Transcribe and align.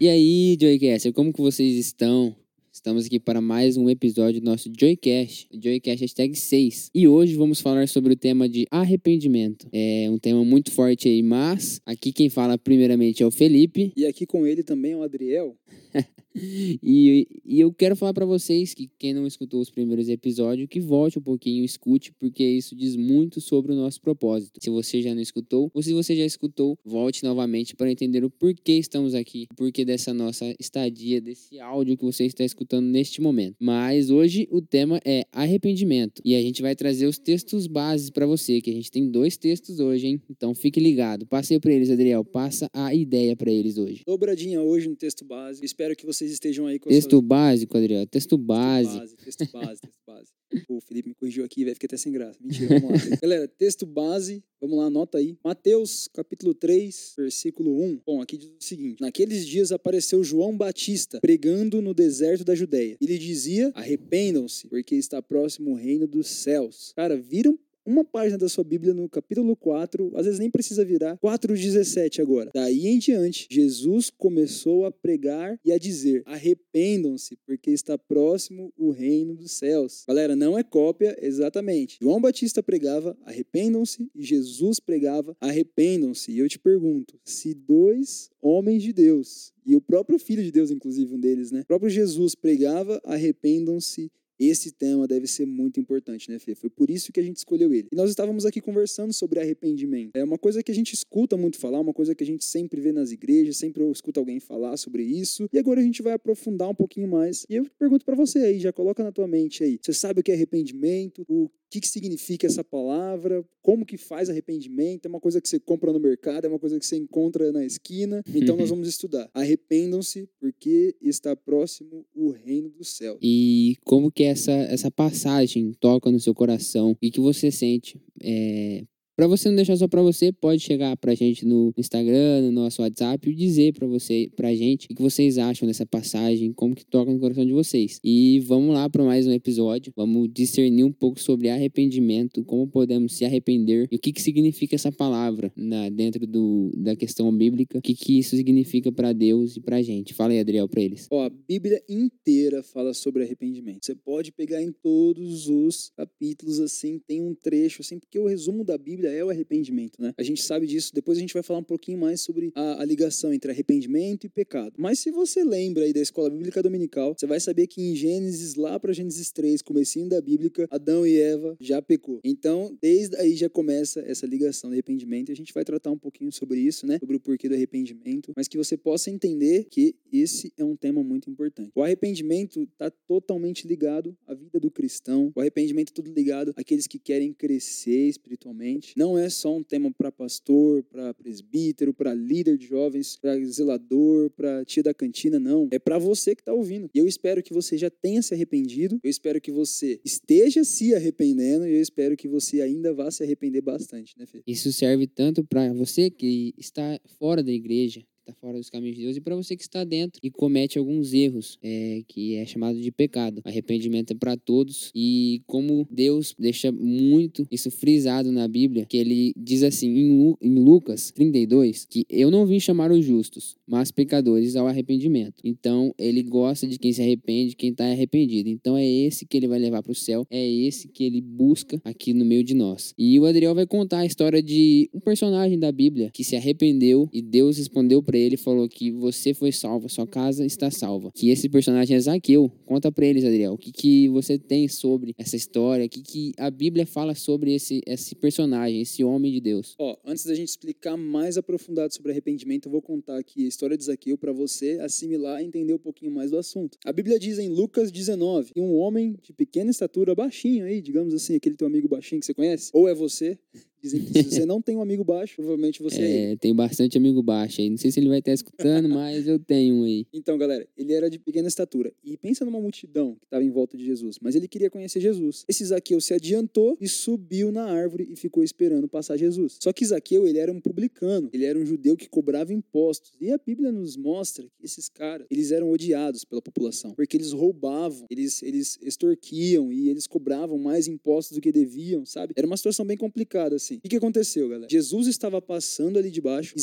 E 0.00 0.08
aí, 0.08 0.56
Joycaster, 0.58 1.12
como 1.12 1.30
que 1.32 1.42
vocês 1.42 1.76
estão? 1.76 2.34
Estamos 2.80 3.04
aqui 3.04 3.20
para 3.20 3.42
mais 3.42 3.76
um 3.76 3.90
episódio 3.90 4.40
do 4.40 4.46
nosso 4.46 4.72
Joycast, 4.74 5.46
Joycast 5.52 6.00
hashtag 6.00 6.34
6. 6.34 6.90
E 6.94 7.06
hoje 7.06 7.36
vamos 7.36 7.60
falar 7.60 7.86
sobre 7.86 8.14
o 8.14 8.16
tema 8.16 8.48
de 8.48 8.66
arrependimento. 8.70 9.68
É 9.70 10.08
um 10.10 10.18
tema 10.18 10.42
muito 10.46 10.72
forte 10.72 11.06
aí, 11.06 11.22
mas 11.22 11.78
aqui 11.84 12.10
quem 12.10 12.30
fala 12.30 12.56
primeiramente 12.56 13.22
é 13.22 13.26
o 13.26 13.30
Felipe. 13.30 13.92
E 13.94 14.06
aqui 14.06 14.24
com 14.24 14.46
ele 14.46 14.62
também 14.62 14.92
é 14.92 14.96
o 14.96 15.02
Adriel. 15.02 15.54
E, 16.32 17.26
e 17.44 17.60
eu 17.60 17.72
quero 17.72 17.96
falar 17.96 18.14
para 18.14 18.24
vocês 18.24 18.72
que 18.72 18.88
quem 18.98 19.12
não 19.12 19.26
escutou 19.26 19.60
os 19.60 19.70
primeiros 19.70 20.08
episódios, 20.08 20.68
que 20.68 20.80
volte 20.80 21.18
um 21.18 21.22
pouquinho, 21.22 21.64
escute, 21.64 22.12
porque 22.12 22.44
isso 22.44 22.76
diz 22.76 22.94
muito 22.96 23.40
sobre 23.40 23.72
o 23.72 23.74
nosso 23.74 24.00
propósito. 24.00 24.60
Se 24.62 24.70
você 24.70 25.02
já 25.02 25.14
não 25.14 25.20
escutou, 25.20 25.70
ou 25.74 25.82
se 25.82 25.92
você 25.92 26.14
já 26.14 26.24
escutou, 26.24 26.78
volte 26.84 27.24
novamente 27.24 27.74
para 27.74 27.90
entender 27.90 28.24
o 28.24 28.30
porquê 28.30 28.74
estamos 28.74 29.14
aqui, 29.14 29.48
o 29.50 29.56
porquê 29.56 29.84
dessa 29.84 30.14
nossa 30.14 30.54
estadia, 30.58 31.20
desse 31.20 31.58
áudio 31.58 31.96
que 31.96 32.04
você 32.04 32.24
está 32.24 32.44
escutando 32.44 32.69
neste 32.78 33.22
momento. 33.22 33.56
Mas 33.58 34.10
hoje 34.10 34.46
o 34.50 34.60
tema 34.60 35.00
é 35.02 35.24
arrependimento 35.32 36.20
e 36.22 36.34
a 36.34 36.42
gente 36.42 36.60
vai 36.60 36.76
trazer 36.76 37.06
os 37.06 37.18
textos 37.18 37.66
bases 37.66 38.10
para 38.10 38.26
você, 38.26 38.60
que 38.60 38.70
a 38.70 38.74
gente 38.74 38.90
tem 38.90 39.10
dois 39.10 39.38
textos 39.38 39.80
hoje, 39.80 40.08
hein? 40.08 40.22
Então 40.28 40.54
fique 40.54 40.78
ligado. 40.78 41.26
Passei 41.26 41.58
para 41.58 41.72
eles, 41.72 41.88
Adriel, 41.88 42.22
passa 42.22 42.68
a 42.74 42.94
ideia 42.94 43.34
para 43.34 43.50
eles 43.50 43.78
hoje. 43.78 44.02
Dobradinha 44.06 44.60
hoje 44.60 44.90
no 44.90 44.96
texto 44.96 45.24
base. 45.24 45.64
Espero 45.64 45.96
que 45.96 46.04
vocês 46.04 46.30
estejam 46.30 46.66
aí 46.66 46.78
com 46.78 46.90
Texto 46.90 47.22
básico, 47.22 47.78
Adriel, 47.78 48.06
texto 48.06 48.36
base. 48.36 48.98
base. 48.98 49.16
Texto 49.16 49.52
base, 49.52 49.80
texto 49.80 50.00
base. 50.06 50.39
Pô, 50.66 50.76
o 50.76 50.80
Felipe 50.80 51.08
me 51.08 51.14
corrigiu 51.14 51.44
aqui, 51.44 51.64
vai 51.64 51.74
ficar 51.74 51.86
até 51.86 51.96
sem 51.96 52.12
graça. 52.12 52.38
Mentira, 52.40 52.80
vamos 52.80 53.08
lá. 53.08 53.16
Galera, 53.22 53.46
texto 53.46 53.86
base, 53.86 54.42
vamos 54.60 54.78
lá, 54.78 54.86
anota 54.86 55.18
aí. 55.18 55.36
Mateus, 55.44 56.08
capítulo 56.12 56.54
3, 56.54 57.14
versículo 57.16 57.80
1. 57.82 58.00
Bom, 58.04 58.20
aqui 58.20 58.36
diz 58.36 58.48
o 58.48 58.64
seguinte: 58.64 59.00
Naqueles 59.00 59.46
dias 59.46 59.70
apareceu 59.72 60.24
João 60.24 60.56
Batista 60.56 61.20
pregando 61.20 61.80
no 61.80 61.94
deserto 61.94 62.44
da 62.44 62.54
Judéia. 62.54 62.96
Ele 63.00 63.18
dizia: 63.18 63.70
Arrependam-se, 63.74 64.66
porque 64.68 64.96
está 64.96 65.22
próximo 65.22 65.72
o 65.72 65.74
reino 65.74 66.06
dos 66.06 66.26
céus. 66.28 66.92
Cara, 66.96 67.16
viram 67.16 67.58
uma 67.84 68.04
página 68.04 68.38
da 68.38 68.48
sua 68.48 68.64
Bíblia 68.64 68.94
no 68.94 69.08
capítulo 69.08 69.56
4, 69.56 70.12
às 70.14 70.24
vezes 70.24 70.40
nem 70.40 70.50
precisa 70.50 70.84
virar, 70.84 71.18
4,17 71.18 72.20
agora. 72.20 72.50
Daí 72.54 72.86
em 72.86 72.98
diante, 72.98 73.46
Jesus 73.50 74.10
começou 74.10 74.84
a 74.84 74.90
pregar 74.90 75.58
e 75.64 75.72
a 75.72 75.78
dizer: 75.78 76.22
arrependam-se, 76.26 77.36
porque 77.46 77.70
está 77.70 77.96
próximo 77.96 78.72
o 78.76 78.90
reino 78.90 79.34
dos 79.34 79.52
céus. 79.52 80.04
Galera, 80.06 80.36
não 80.36 80.58
é 80.58 80.62
cópia, 80.62 81.16
exatamente. 81.20 81.98
João 82.00 82.20
Batista 82.20 82.62
pregava: 82.62 83.16
arrependam-se, 83.24 84.10
e 84.14 84.22
Jesus 84.22 84.80
pregava: 84.80 85.36
arrependam-se. 85.40 86.32
E 86.32 86.38
eu 86.38 86.48
te 86.48 86.58
pergunto: 86.58 87.18
se 87.24 87.54
dois 87.54 88.30
homens 88.40 88.82
de 88.82 88.92
Deus, 88.92 89.52
e 89.64 89.76
o 89.76 89.80
próprio 89.80 90.18
Filho 90.18 90.42
de 90.42 90.50
Deus, 90.50 90.70
inclusive, 90.70 91.14
um 91.14 91.20
deles, 91.20 91.50
né? 91.50 91.60
O 91.60 91.66
próprio 91.66 91.90
Jesus 91.90 92.34
pregava: 92.34 93.00
arrependam-se 93.04 94.10
esse 94.40 94.72
tema 94.72 95.06
deve 95.06 95.26
ser 95.26 95.46
muito 95.46 95.78
importante, 95.78 96.30
né, 96.30 96.38
Fê? 96.38 96.54
Foi 96.54 96.70
por 96.70 96.90
isso 96.90 97.12
que 97.12 97.20
a 97.20 97.22
gente 97.22 97.36
escolheu 97.36 97.72
ele. 97.72 97.88
E 97.92 97.96
nós 97.96 98.08
estávamos 98.08 98.46
aqui 98.46 98.60
conversando 98.60 99.12
sobre 99.12 99.38
arrependimento. 99.38 100.10
É 100.14 100.24
uma 100.24 100.38
coisa 100.38 100.62
que 100.62 100.72
a 100.72 100.74
gente 100.74 100.94
escuta 100.94 101.36
muito 101.36 101.58
falar, 101.58 101.80
uma 101.80 101.92
coisa 101.92 102.14
que 102.14 102.24
a 102.24 102.26
gente 102.26 102.44
sempre 102.44 102.80
vê 102.80 102.92
nas 102.92 103.12
igrejas, 103.12 103.56
sempre 103.58 103.82
escuta 103.90 104.18
alguém 104.18 104.40
falar 104.40 104.76
sobre 104.76 105.02
isso. 105.02 105.48
E 105.52 105.58
agora 105.58 105.80
a 105.80 105.82
gente 105.82 106.02
vai 106.02 106.14
aprofundar 106.14 106.68
um 106.68 106.74
pouquinho 106.74 107.08
mais. 107.08 107.44
E 107.48 107.56
eu 107.56 107.66
pergunto 107.78 108.04
para 108.04 108.16
você 108.16 108.38
aí, 108.40 108.58
já 108.58 108.72
coloca 108.72 109.02
na 109.02 109.12
tua 109.12 109.26
mente 109.26 109.62
aí. 109.62 109.78
Você 109.80 109.92
sabe 109.92 110.20
o 110.20 110.22
que 110.22 110.30
é 110.30 110.34
arrependimento? 110.34 111.24
O 111.28 111.50
que, 111.70 111.80
que 111.80 111.88
significa 111.88 112.46
essa 112.46 112.64
palavra? 112.64 113.44
Como 113.62 113.86
que 113.86 113.96
faz 113.96 114.28
arrependimento? 114.28 115.06
É 115.06 115.08
uma 115.08 115.20
coisa 115.20 115.40
que 115.40 115.48
você 115.48 115.60
compra 115.60 115.92
no 115.92 116.00
mercado, 116.00 116.44
é 116.44 116.48
uma 116.48 116.58
coisa 116.58 116.78
que 116.78 116.84
você 116.84 116.96
encontra 116.96 117.52
na 117.52 117.64
esquina. 117.64 118.22
Então 118.26 118.56
nós 118.56 118.70
vamos 118.70 118.88
estudar. 118.88 119.30
Arrependam-se, 119.32 120.28
porque 120.40 120.96
está 121.00 121.36
próximo 121.36 122.04
o 122.14 122.30
reino 122.30 122.68
do 122.68 122.84
céu. 122.84 123.16
E 123.22 123.76
como 123.84 124.10
que 124.10 124.24
essa, 124.24 124.52
essa 124.52 124.90
passagem 124.90 125.72
toca 125.78 126.10
no 126.10 126.18
seu 126.18 126.34
coração? 126.34 126.90
O 126.90 126.96
que, 126.96 127.10
que 127.10 127.20
você 127.20 127.52
sente? 127.52 128.02
É, 128.20 128.84
para 129.20 129.26
você 129.26 129.50
não 129.50 129.56
deixar 129.56 129.76
só 129.76 129.86
para 129.86 130.00
você, 130.00 130.32
pode 130.32 130.62
chegar 130.62 130.96
pra 130.96 131.14
gente 131.14 131.44
no 131.44 131.74
Instagram, 131.76 132.40
no 132.40 132.52
nosso 132.52 132.80
WhatsApp 132.80 133.28
e 133.28 133.34
dizer 133.34 133.74
para 133.74 133.86
você, 133.86 134.30
pra 134.34 134.54
gente, 134.54 134.86
o 134.90 134.94
que 134.94 135.02
vocês 135.02 135.36
acham 135.36 135.68
dessa 135.68 135.84
passagem, 135.84 136.54
como 136.54 136.74
que 136.74 136.86
toca 136.86 137.12
no 137.12 137.20
coração 137.20 137.44
de 137.44 137.52
vocês. 137.52 138.00
E 138.02 138.40
vamos 138.40 138.72
lá 138.72 138.88
para 138.88 139.04
mais 139.04 139.26
um 139.26 139.32
episódio. 139.32 139.92
Vamos 139.94 140.26
discernir 140.32 140.84
um 140.84 140.90
pouco 140.90 141.20
sobre 141.20 141.50
arrependimento, 141.50 142.42
como 142.44 142.66
podemos 142.66 143.12
se 143.12 143.26
arrepender 143.26 143.86
e 143.92 143.96
o 143.96 143.98
que 143.98 144.10
que 144.10 144.22
significa 144.22 144.74
essa 144.74 144.90
palavra 144.90 145.52
na 145.54 145.90
dentro 145.90 146.26
do, 146.26 146.72
da 146.74 146.96
questão 146.96 147.30
bíblica, 147.30 147.76
o 147.76 147.82
que 147.82 147.94
que 147.94 148.18
isso 148.18 148.34
significa 148.34 148.90
para 148.90 149.12
Deus 149.12 149.54
e 149.54 149.60
pra 149.60 149.82
gente. 149.82 150.14
Fala 150.14 150.32
aí, 150.32 150.40
Adriel, 150.40 150.66
para 150.66 150.80
eles. 150.80 151.08
Ó, 151.10 151.26
a 151.26 151.28
Bíblia 151.28 151.82
inteira 151.86 152.62
fala 152.62 152.94
sobre 152.94 153.24
arrependimento. 153.24 153.84
Você 153.84 153.94
pode 153.94 154.32
pegar 154.32 154.62
em 154.62 154.72
todos 154.72 155.46
os 155.46 155.92
capítulos 155.94 156.58
assim, 156.58 156.98
tem 157.06 157.20
um 157.20 157.34
trecho 157.34 157.82
assim, 157.82 157.98
porque 157.98 158.18
o 158.18 158.26
resumo 158.26 158.64
da 158.64 158.78
Bíblia 158.78 159.09
é 159.10 159.24
o 159.24 159.30
arrependimento, 159.30 160.00
né? 160.00 160.12
A 160.16 160.22
gente 160.22 160.42
sabe 160.42 160.66
disso. 160.66 160.92
Depois 160.94 161.18
a 161.18 161.20
gente 161.20 161.34
vai 161.34 161.42
falar 161.42 161.60
um 161.60 161.64
pouquinho 161.64 161.98
mais 161.98 162.20
sobre 162.20 162.52
a, 162.54 162.82
a 162.82 162.84
ligação 162.84 163.32
entre 163.32 163.50
arrependimento 163.50 164.24
e 164.24 164.28
pecado. 164.28 164.72
Mas 164.78 164.98
se 164.98 165.10
você 165.10 165.44
lembra 165.44 165.84
aí 165.84 165.92
da 165.92 166.00
escola 166.00 166.30
bíblica 166.30 166.62
dominical, 166.62 167.14
você 167.16 167.26
vai 167.26 167.40
saber 167.40 167.66
que 167.66 167.80
em 167.82 167.94
Gênesis, 167.94 168.54
lá 168.54 168.78
para 168.78 168.92
Gênesis 168.92 169.30
3, 169.30 169.62
comecinho 169.62 170.08
da 170.08 170.20
Bíblia, 170.20 170.50
Adão 170.70 171.06
e 171.06 171.16
Eva 171.16 171.56
já 171.60 171.80
pecou. 171.80 172.20
Então, 172.24 172.76
desde 172.80 173.16
aí 173.16 173.34
já 173.34 173.48
começa 173.48 174.00
essa 174.00 174.26
ligação 174.26 174.70
do 174.70 174.74
arrependimento 174.74 175.30
e 175.30 175.32
a 175.32 175.36
gente 175.36 175.52
vai 175.52 175.64
tratar 175.64 175.90
um 175.90 175.98
pouquinho 175.98 176.32
sobre 176.32 176.60
isso, 176.60 176.86
né? 176.86 176.98
Sobre 176.98 177.16
o 177.16 177.20
porquê 177.20 177.48
do 177.48 177.54
arrependimento, 177.54 178.32
mas 178.36 178.48
que 178.48 178.56
você 178.56 178.76
possa 178.76 179.10
entender 179.10 179.66
que 179.70 179.94
esse 180.12 180.52
é 180.56 180.64
um 180.64 180.76
tema 180.76 181.02
muito 181.02 181.30
importante. 181.30 181.70
O 181.74 181.82
arrependimento 181.82 182.62
está 182.62 182.90
totalmente 182.90 183.66
ligado 183.66 184.16
à 184.26 184.34
vida 184.34 184.58
do 184.58 184.70
cristão. 184.70 185.32
O 185.34 185.40
arrependimento 185.40 185.90
é 185.90 185.94
tudo 185.94 186.12
ligado 186.12 186.52
àqueles 186.56 186.86
que 186.86 186.98
querem 186.98 187.32
crescer 187.32 188.08
espiritualmente 188.08 188.89
não 188.96 189.18
é 189.18 189.28
só 189.28 189.56
um 189.56 189.62
tema 189.62 189.90
para 189.90 190.10
pastor, 190.10 190.82
para 190.84 191.14
presbítero, 191.14 191.92
para 191.92 192.14
líder 192.14 192.56
de 192.56 192.66
jovens, 192.66 193.16
para 193.16 193.38
zelador, 193.46 194.30
para 194.30 194.64
tia 194.64 194.82
da 194.82 194.94
cantina, 194.94 195.38
não. 195.38 195.68
É 195.70 195.78
para 195.78 195.98
você 195.98 196.34
que 196.34 196.42
está 196.42 196.52
ouvindo. 196.52 196.90
E 196.94 196.98
eu 196.98 197.06
espero 197.06 197.42
que 197.42 197.52
você 197.52 197.76
já 197.76 197.90
tenha 197.90 198.22
se 198.22 198.34
arrependido, 198.34 199.00
eu 199.02 199.10
espero 199.10 199.40
que 199.40 199.50
você 199.50 200.00
esteja 200.04 200.64
se 200.64 200.94
arrependendo 200.94 201.66
e 201.66 201.74
eu 201.74 201.80
espero 201.80 202.16
que 202.16 202.28
você 202.28 202.60
ainda 202.60 202.92
vá 202.92 203.10
se 203.10 203.22
arrepender 203.22 203.60
bastante, 203.60 204.18
né, 204.18 204.26
Fê? 204.26 204.42
Isso 204.46 204.72
serve 204.72 205.06
tanto 205.06 205.44
para 205.44 205.72
você 205.72 206.10
que 206.10 206.54
está 206.56 207.00
fora 207.18 207.42
da 207.42 207.52
igreja, 207.52 208.04
está 208.30 208.32
fora 208.40 208.58
dos 208.58 208.70
caminhos 208.70 208.96
de 208.96 209.02
Deus, 209.02 209.16
e 209.16 209.20
para 209.20 209.36
você 209.36 209.56
que 209.56 209.62
está 209.62 209.84
dentro 209.84 210.20
e 210.22 210.30
comete 210.30 210.78
alguns 210.78 211.12
erros, 211.12 211.58
é, 211.62 212.02
que 212.06 212.36
é 212.36 212.46
chamado 212.46 212.80
de 212.80 212.90
pecado. 212.90 213.42
Arrependimento 213.44 214.12
é 214.12 214.14
para 214.14 214.36
todos, 214.36 214.90
e 214.94 215.42
como 215.46 215.86
Deus 215.90 216.34
deixa 216.38 216.70
muito 216.72 217.46
isso 217.50 217.70
frisado 217.70 218.30
na 218.32 218.46
Bíblia, 218.46 218.86
que 218.86 218.96
ele 218.96 219.32
diz 219.36 219.62
assim 219.62 219.88
em, 219.88 220.08
Lu, 220.08 220.38
em 220.40 220.54
Lucas 220.54 221.10
32, 221.12 221.86
que 221.88 222.04
eu 222.08 222.30
não 222.30 222.46
vim 222.46 222.60
chamar 222.60 222.90
os 222.90 223.04
justos, 223.04 223.56
mas 223.66 223.90
pecadores 223.90 224.56
ao 224.56 224.66
arrependimento. 224.66 225.40
Então, 225.44 225.94
ele 225.98 226.22
gosta 226.22 226.66
de 226.66 226.78
quem 226.78 226.92
se 226.92 227.02
arrepende, 227.02 227.56
quem 227.56 227.70
está 227.70 227.84
arrependido. 227.84 228.48
Então, 228.48 228.76
é 228.76 228.86
esse 228.86 229.26
que 229.26 229.36
ele 229.36 229.48
vai 229.48 229.58
levar 229.58 229.82
para 229.82 229.92
o 229.92 229.94
céu, 229.94 230.26
é 230.30 230.48
esse 230.48 230.88
que 230.88 231.04
ele 231.04 231.20
busca 231.20 231.80
aqui 231.84 232.12
no 232.12 232.24
meio 232.24 232.44
de 232.44 232.54
nós. 232.54 232.94
E 232.96 233.18
o 233.18 233.26
Adriel 233.26 233.54
vai 233.54 233.66
contar 233.66 234.00
a 234.00 234.06
história 234.06 234.42
de 234.42 234.88
um 234.94 235.00
personagem 235.00 235.58
da 235.58 235.72
Bíblia 235.72 236.10
que 236.12 236.24
se 236.24 236.36
arrependeu 236.36 237.08
e 237.12 237.22
Deus 237.22 237.58
respondeu 237.58 238.02
para 238.02 238.19
ele 238.20 238.36
falou 238.36 238.68
que 238.68 238.90
você 238.90 239.34
foi 239.34 239.52
salvo, 239.52 239.88
sua 239.88 240.06
casa 240.06 240.44
está 240.44 240.70
salva. 240.70 241.10
Que 241.14 241.30
esse 241.30 241.48
personagem 241.48 241.96
é 241.96 242.00
Zaqueu. 242.00 242.50
Conta 242.64 242.90
para 242.92 243.06
eles, 243.06 243.24
Adriel, 243.24 243.54
o 243.54 243.58
que, 243.58 243.72
que 243.72 244.08
você 244.08 244.38
tem 244.38 244.68
sobre 244.68 245.14
essa 245.18 245.36
história, 245.36 245.86
o 245.86 245.88
que, 245.88 246.02
que 246.02 246.32
a 246.38 246.50
Bíblia 246.50 246.86
fala 246.86 247.14
sobre 247.14 247.54
esse, 247.54 247.80
esse 247.86 248.14
personagem, 248.14 248.80
esse 248.80 249.02
homem 249.04 249.32
de 249.32 249.40
Deus. 249.40 249.74
Ó, 249.78 249.96
antes 250.04 250.24
da 250.24 250.34
gente 250.34 250.48
explicar 250.48 250.96
mais 250.96 251.36
aprofundado 251.36 251.94
sobre 251.94 252.12
arrependimento, 252.12 252.66
eu 252.66 252.72
vou 252.72 252.82
contar 252.82 253.18
aqui 253.18 253.44
a 253.44 253.48
história 253.48 253.76
de 253.76 253.84
Zaqueu 253.84 254.16
para 254.16 254.32
você 254.32 254.78
assimilar 254.80 255.42
e 255.42 255.46
entender 255.46 255.74
um 255.74 255.78
pouquinho 255.78 256.12
mais 256.12 256.30
do 256.30 256.38
assunto. 256.38 256.78
A 256.84 256.92
Bíblia 256.92 257.18
diz 257.18 257.38
em 257.38 257.48
Lucas 257.48 257.90
19 257.90 258.52
que 258.52 258.60
um 258.60 258.74
homem 258.76 259.16
de 259.22 259.32
pequena 259.32 259.70
estatura, 259.70 260.14
baixinho 260.14 260.64
aí, 260.64 260.80
digamos 260.80 261.14
assim, 261.14 261.36
aquele 261.36 261.56
teu 261.56 261.66
amigo 261.66 261.88
baixinho 261.88 262.20
que 262.20 262.26
você 262.26 262.34
conhece, 262.34 262.70
ou 262.72 262.88
é 262.88 262.94
você, 262.94 263.38
Dizem 263.82 264.04
que 264.04 264.22
se 264.22 264.30
você 264.30 264.44
não 264.44 264.60
tem 264.60 264.76
um 264.76 264.82
amigo 264.82 265.02
baixo, 265.02 265.36
provavelmente 265.36 265.82
você 265.82 266.02
é, 266.02 266.32
é 266.32 266.36
tem 266.36 266.54
bastante 266.54 266.98
amigo 266.98 267.22
baixo 267.22 267.62
aí. 267.62 267.70
Não 267.70 267.78
sei 267.78 267.90
se 267.90 267.98
ele 267.98 268.08
vai 268.08 268.18
estar 268.18 268.32
escutando, 268.32 268.88
mas 268.90 269.26
eu 269.26 269.38
tenho 269.38 269.76
um 269.76 269.84
aí. 269.84 270.06
Então, 270.12 270.36
galera, 270.36 270.68
ele 270.76 270.92
era 270.92 271.08
de 271.08 271.18
pequena 271.18 271.48
estatura. 271.48 271.92
E 272.04 272.16
pensa 272.18 272.44
numa 272.44 272.60
multidão 272.60 273.14
que 273.14 273.24
estava 273.24 273.42
em 273.42 273.50
volta 273.50 273.78
de 273.78 273.84
Jesus. 273.84 274.18
Mas 274.20 274.34
ele 274.34 274.46
queria 274.46 274.68
conhecer 274.68 275.00
Jesus. 275.00 275.44
Esse 275.48 275.64
Zaqueu 275.64 276.00
se 276.00 276.12
adiantou 276.12 276.76
e 276.78 276.86
subiu 276.86 277.50
na 277.50 277.64
árvore 277.64 278.06
e 278.10 278.16
ficou 278.16 278.44
esperando 278.44 278.86
passar 278.86 279.16
Jesus. 279.16 279.58
Só 279.62 279.72
que 279.72 279.84
Zaqueu, 279.86 280.28
ele 280.28 280.38
era 280.38 280.52
um 280.52 280.60
publicano. 280.60 281.30
Ele 281.32 281.46
era 281.46 281.58
um 281.58 281.64
judeu 281.64 281.96
que 281.96 282.08
cobrava 282.08 282.52
impostos. 282.52 283.12
E 283.18 283.30
a 283.30 283.38
Bíblia 283.38 283.72
nos 283.72 283.96
mostra 283.96 284.46
que 284.58 284.66
esses 284.66 284.88
caras, 284.90 285.26
eles 285.30 285.52
eram 285.52 285.70
odiados 285.70 286.22
pela 286.24 286.42
população. 286.42 286.92
Porque 286.92 287.16
eles 287.16 287.32
roubavam, 287.32 288.06
eles, 288.10 288.42
eles 288.42 288.78
extorquiam 288.82 289.72
e 289.72 289.88
eles 289.88 290.06
cobravam 290.06 290.58
mais 290.58 290.86
impostos 290.86 291.36
do 291.36 291.40
que 291.40 291.50
deviam, 291.50 292.04
sabe? 292.04 292.34
Era 292.36 292.46
uma 292.46 292.56
situação 292.56 292.84
bem 292.84 292.96
complicada, 292.96 293.56
assim 293.56 293.69
assim. 293.70 293.80
O 293.84 293.88
que, 293.88 293.96
aconteceu, 293.96 294.48
galera? 294.48 294.66
Jesus 294.70 295.06
estava 295.06 295.40
passando 295.40 295.98
ali 295.98 296.10
de 296.10 296.20
baixo, 296.20 296.54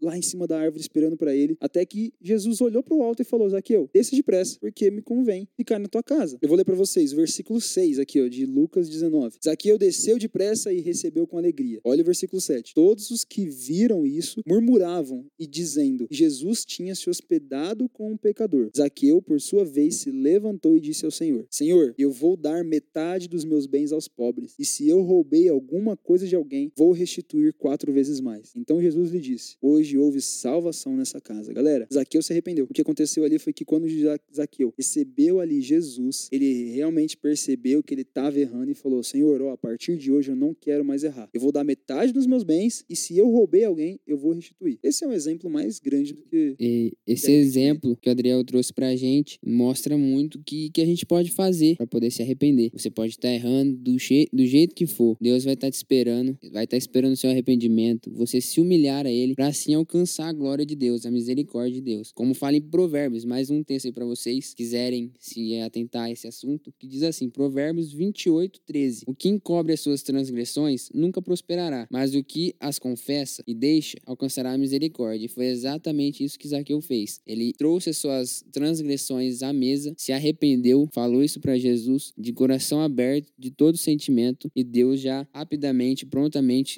lá 0.00 0.16
em 0.16 0.22
cima 0.22 0.46
da 0.46 0.58
árvore 0.58 0.80
esperando 0.80 1.16
para 1.16 1.34
ele, 1.34 1.56
até 1.60 1.84
que 1.84 2.12
Jesus 2.20 2.60
olhou 2.60 2.82
para 2.82 2.94
o 2.94 3.02
alto 3.02 3.22
e 3.22 3.24
falou: 3.24 3.48
Zaqueu, 3.48 3.88
desça 3.92 4.14
depressa, 4.14 4.58
porque 4.60 4.90
me 4.90 5.02
convém 5.02 5.48
ficar 5.56 5.78
na 5.78 5.88
tua 5.88 6.02
casa. 6.02 6.38
Eu 6.40 6.48
vou 6.48 6.56
ler 6.56 6.64
para 6.64 6.74
vocês 6.74 7.12
o 7.12 7.16
versículo 7.16 7.60
6 7.60 7.98
aqui, 7.98 8.20
ó, 8.20 8.28
de 8.28 8.46
Lucas 8.46 8.88
19. 8.88 9.38
Zaqueu 9.44 9.78
desceu 9.78 10.18
depressa 10.18 10.72
e 10.72 10.80
recebeu 10.80 11.26
com 11.26 11.38
alegria. 11.38 11.80
Olha 11.84 12.02
o 12.02 12.04
versículo 12.04 12.40
7. 12.40 12.74
Todos 12.74 13.10
os 13.10 13.24
que 13.24 13.46
viram 13.46 14.06
isso 14.06 14.40
murmuravam 14.46 15.26
e 15.38 15.46
dizendo: 15.46 16.06
Jesus 16.10 16.64
tinha 16.64 16.94
se 16.94 17.08
hospedado 17.10 17.88
com 17.88 18.12
um 18.12 18.16
pecador. 18.16 18.70
Zaqueu, 18.76 19.20
por 19.20 19.40
sua 19.40 19.64
vez, 19.64 19.96
se 19.96 20.10
levantou 20.10 20.76
e 20.76 20.80
disse 20.80 21.04
ao 21.04 21.10
Senhor: 21.10 21.46
Senhor, 21.50 21.94
eu 21.98 22.10
vou 22.10 22.36
dar 22.36 22.64
metade 22.64 23.28
dos 23.28 23.44
meus 23.44 23.66
bens 23.66 23.92
aos 23.92 24.08
pobres, 24.08 24.54
e 24.58 24.64
se 24.64 24.88
eu 24.88 25.02
roubei 25.02 25.48
alguma 25.48 25.96
coisa 25.96 26.26
de 26.26 26.36
alguém, 26.44 26.70
vou 26.76 26.92
restituir 26.92 27.52
quatro 27.54 27.92
vezes 27.92 28.20
mais. 28.20 28.52
Então 28.54 28.80
Jesus 28.80 29.10
lhe 29.10 29.20
disse: 29.20 29.56
Hoje 29.60 29.98
houve 29.98 30.20
salvação 30.20 30.96
nessa 30.96 31.20
casa. 31.20 31.52
Galera, 31.52 31.88
Zaqueu 31.92 32.22
se 32.22 32.32
arrependeu. 32.32 32.66
O 32.70 32.74
que 32.74 32.82
aconteceu 32.82 33.24
ali 33.24 33.38
foi 33.38 33.52
que 33.52 33.64
quando 33.64 33.86
Zaqueu 34.34 34.72
recebeu 34.76 35.40
ali 35.40 35.60
Jesus, 35.60 36.28
ele 36.30 36.70
realmente 36.72 37.16
percebeu 37.16 37.82
que 37.82 37.94
ele 37.94 38.02
estava 38.02 38.38
errando 38.38 38.70
e 38.70 38.74
falou: 38.74 39.02
Senhor, 39.02 39.40
ó, 39.42 39.52
a 39.52 39.56
partir 39.56 39.96
de 39.96 40.12
hoje 40.12 40.30
eu 40.30 40.36
não 40.36 40.54
quero 40.54 40.84
mais 40.84 41.02
errar. 41.02 41.28
Eu 41.32 41.40
vou 41.40 41.50
dar 41.50 41.64
metade 41.64 42.12
dos 42.12 42.26
meus 42.26 42.44
bens 42.44 42.84
e 42.88 42.94
se 42.94 43.16
eu 43.16 43.28
roubei 43.28 43.64
alguém, 43.64 43.98
eu 44.06 44.16
vou 44.16 44.32
restituir. 44.32 44.78
Esse 44.82 45.04
é 45.04 45.08
um 45.08 45.12
exemplo 45.12 45.48
mais 45.50 45.80
grande 45.80 46.12
do 46.12 46.22
que. 46.22 46.54
E 46.60 46.92
esse 47.06 47.26
que 47.26 47.32
exemplo 47.32 47.96
que 47.96 48.08
o 48.08 48.12
Adriel 48.12 48.44
trouxe 48.44 48.72
pra 48.72 48.94
gente 48.94 49.38
mostra 49.44 49.96
muito 49.96 50.42
que, 50.44 50.70
que 50.70 50.80
a 50.80 50.86
gente 50.86 51.06
pode 51.06 51.30
fazer 51.30 51.76
para 51.76 51.86
poder 51.86 52.10
se 52.10 52.22
arrepender. 52.22 52.70
Você 52.72 52.90
pode 52.90 53.12
estar 53.12 53.28
tá 53.28 53.34
errando 53.34 53.76
do, 53.76 53.96
do 54.32 54.46
jeito 54.46 54.74
que 54.74 54.86
for. 54.86 55.16
Deus 55.20 55.44
vai 55.44 55.54
estar 55.54 55.68
tá 55.68 55.70
te 55.70 55.74
esperando, 55.74 56.33
vai 56.52 56.64
estar 56.64 56.76
esperando 56.76 57.12
o 57.12 57.16
seu 57.16 57.30
arrependimento, 57.30 58.10
você 58.12 58.40
se 58.40 58.60
humilhar 58.60 59.06
a 59.06 59.10
Ele 59.10 59.34
para 59.34 59.48
assim 59.48 59.74
alcançar 59.74 60.28
a 60.28 60.32
glória 60.32 60.64
de 60.64 60.74
Deus, 60.74 61.06
a 61.06 61.10
misericórdia 61.10 61.74
de 61.74 61.80
Deus. 61.80 62.12
Como 62.12 62.34
fala 62.34 62.56
em 62.56 62.60
Provérbios, 62.60 63.24
mais 63.24 63.50
um 63.50 63.62
texto 63.62 63.86
aí 63.86 63.92
para 63.92 64.04
vocês 64.04 64.54
quiserem 64.54 65.12
se 65.18 65.60
atentar 65.60 66.04
a 66.04 66.10
esse 66.10 66.26
assunto, 66.26 66.72
que 66.78 66.86
diz 66.86 67.02
assim: 67.02 67.28
Provérbios 67.28 67.92
28, 67.92 68.60
13. 68.66 69.04
O 69.06 69.14
que 69.14 69.28
encobre 69.28 69.72
as 69.72 69.80
suas 69.80 70.02
transgressões 70.02 70.88
nunca 70.92 71.20
prosperará, 71.22 71.86
mas 71.90 72.14
o 72.14 72.22
que 72.22 72.54
as 72.60 72.78
confessa 72.78 73.42
e 73.46 73.54
deixa 73.54 73.98
alcançará 74.06 74.52
a 74.52 74.58
misericórdia. 74.58 75.26
E 75.26 75.28
foi 75.28 75.46
exatamente 75.46 76.24
isso 76.24 76.38
que 76.38 76.48
Zaqueu 76.48 76.80
fez. 76.80 77.20
Ele 77.26 77.52
trouxe 77.56 77.90
as 77.90 77.96
suas 77.96 78.44
transgressões 78.52 79.42
à 79.42 79.52
mesa, 79.52 79.94
se 79.96 80.12
arrependeu, 80.12 80.88
falou 80.92 81.22
isso 81.22 81.40
para 81.40 81.56
Jesus 81.56 82.12
de 82.16 82.32
coração 82.32 82.80
aberto, 82.80 83.32
de 83.38 83.50
todo 83.50 83.76
sentimento, 83.76 84.50
e 84.54 84.64
Deus 84.64 85.00
já 85.00 85.26
rapidamente, 85.34 86.06
prontamente 86.06 86.23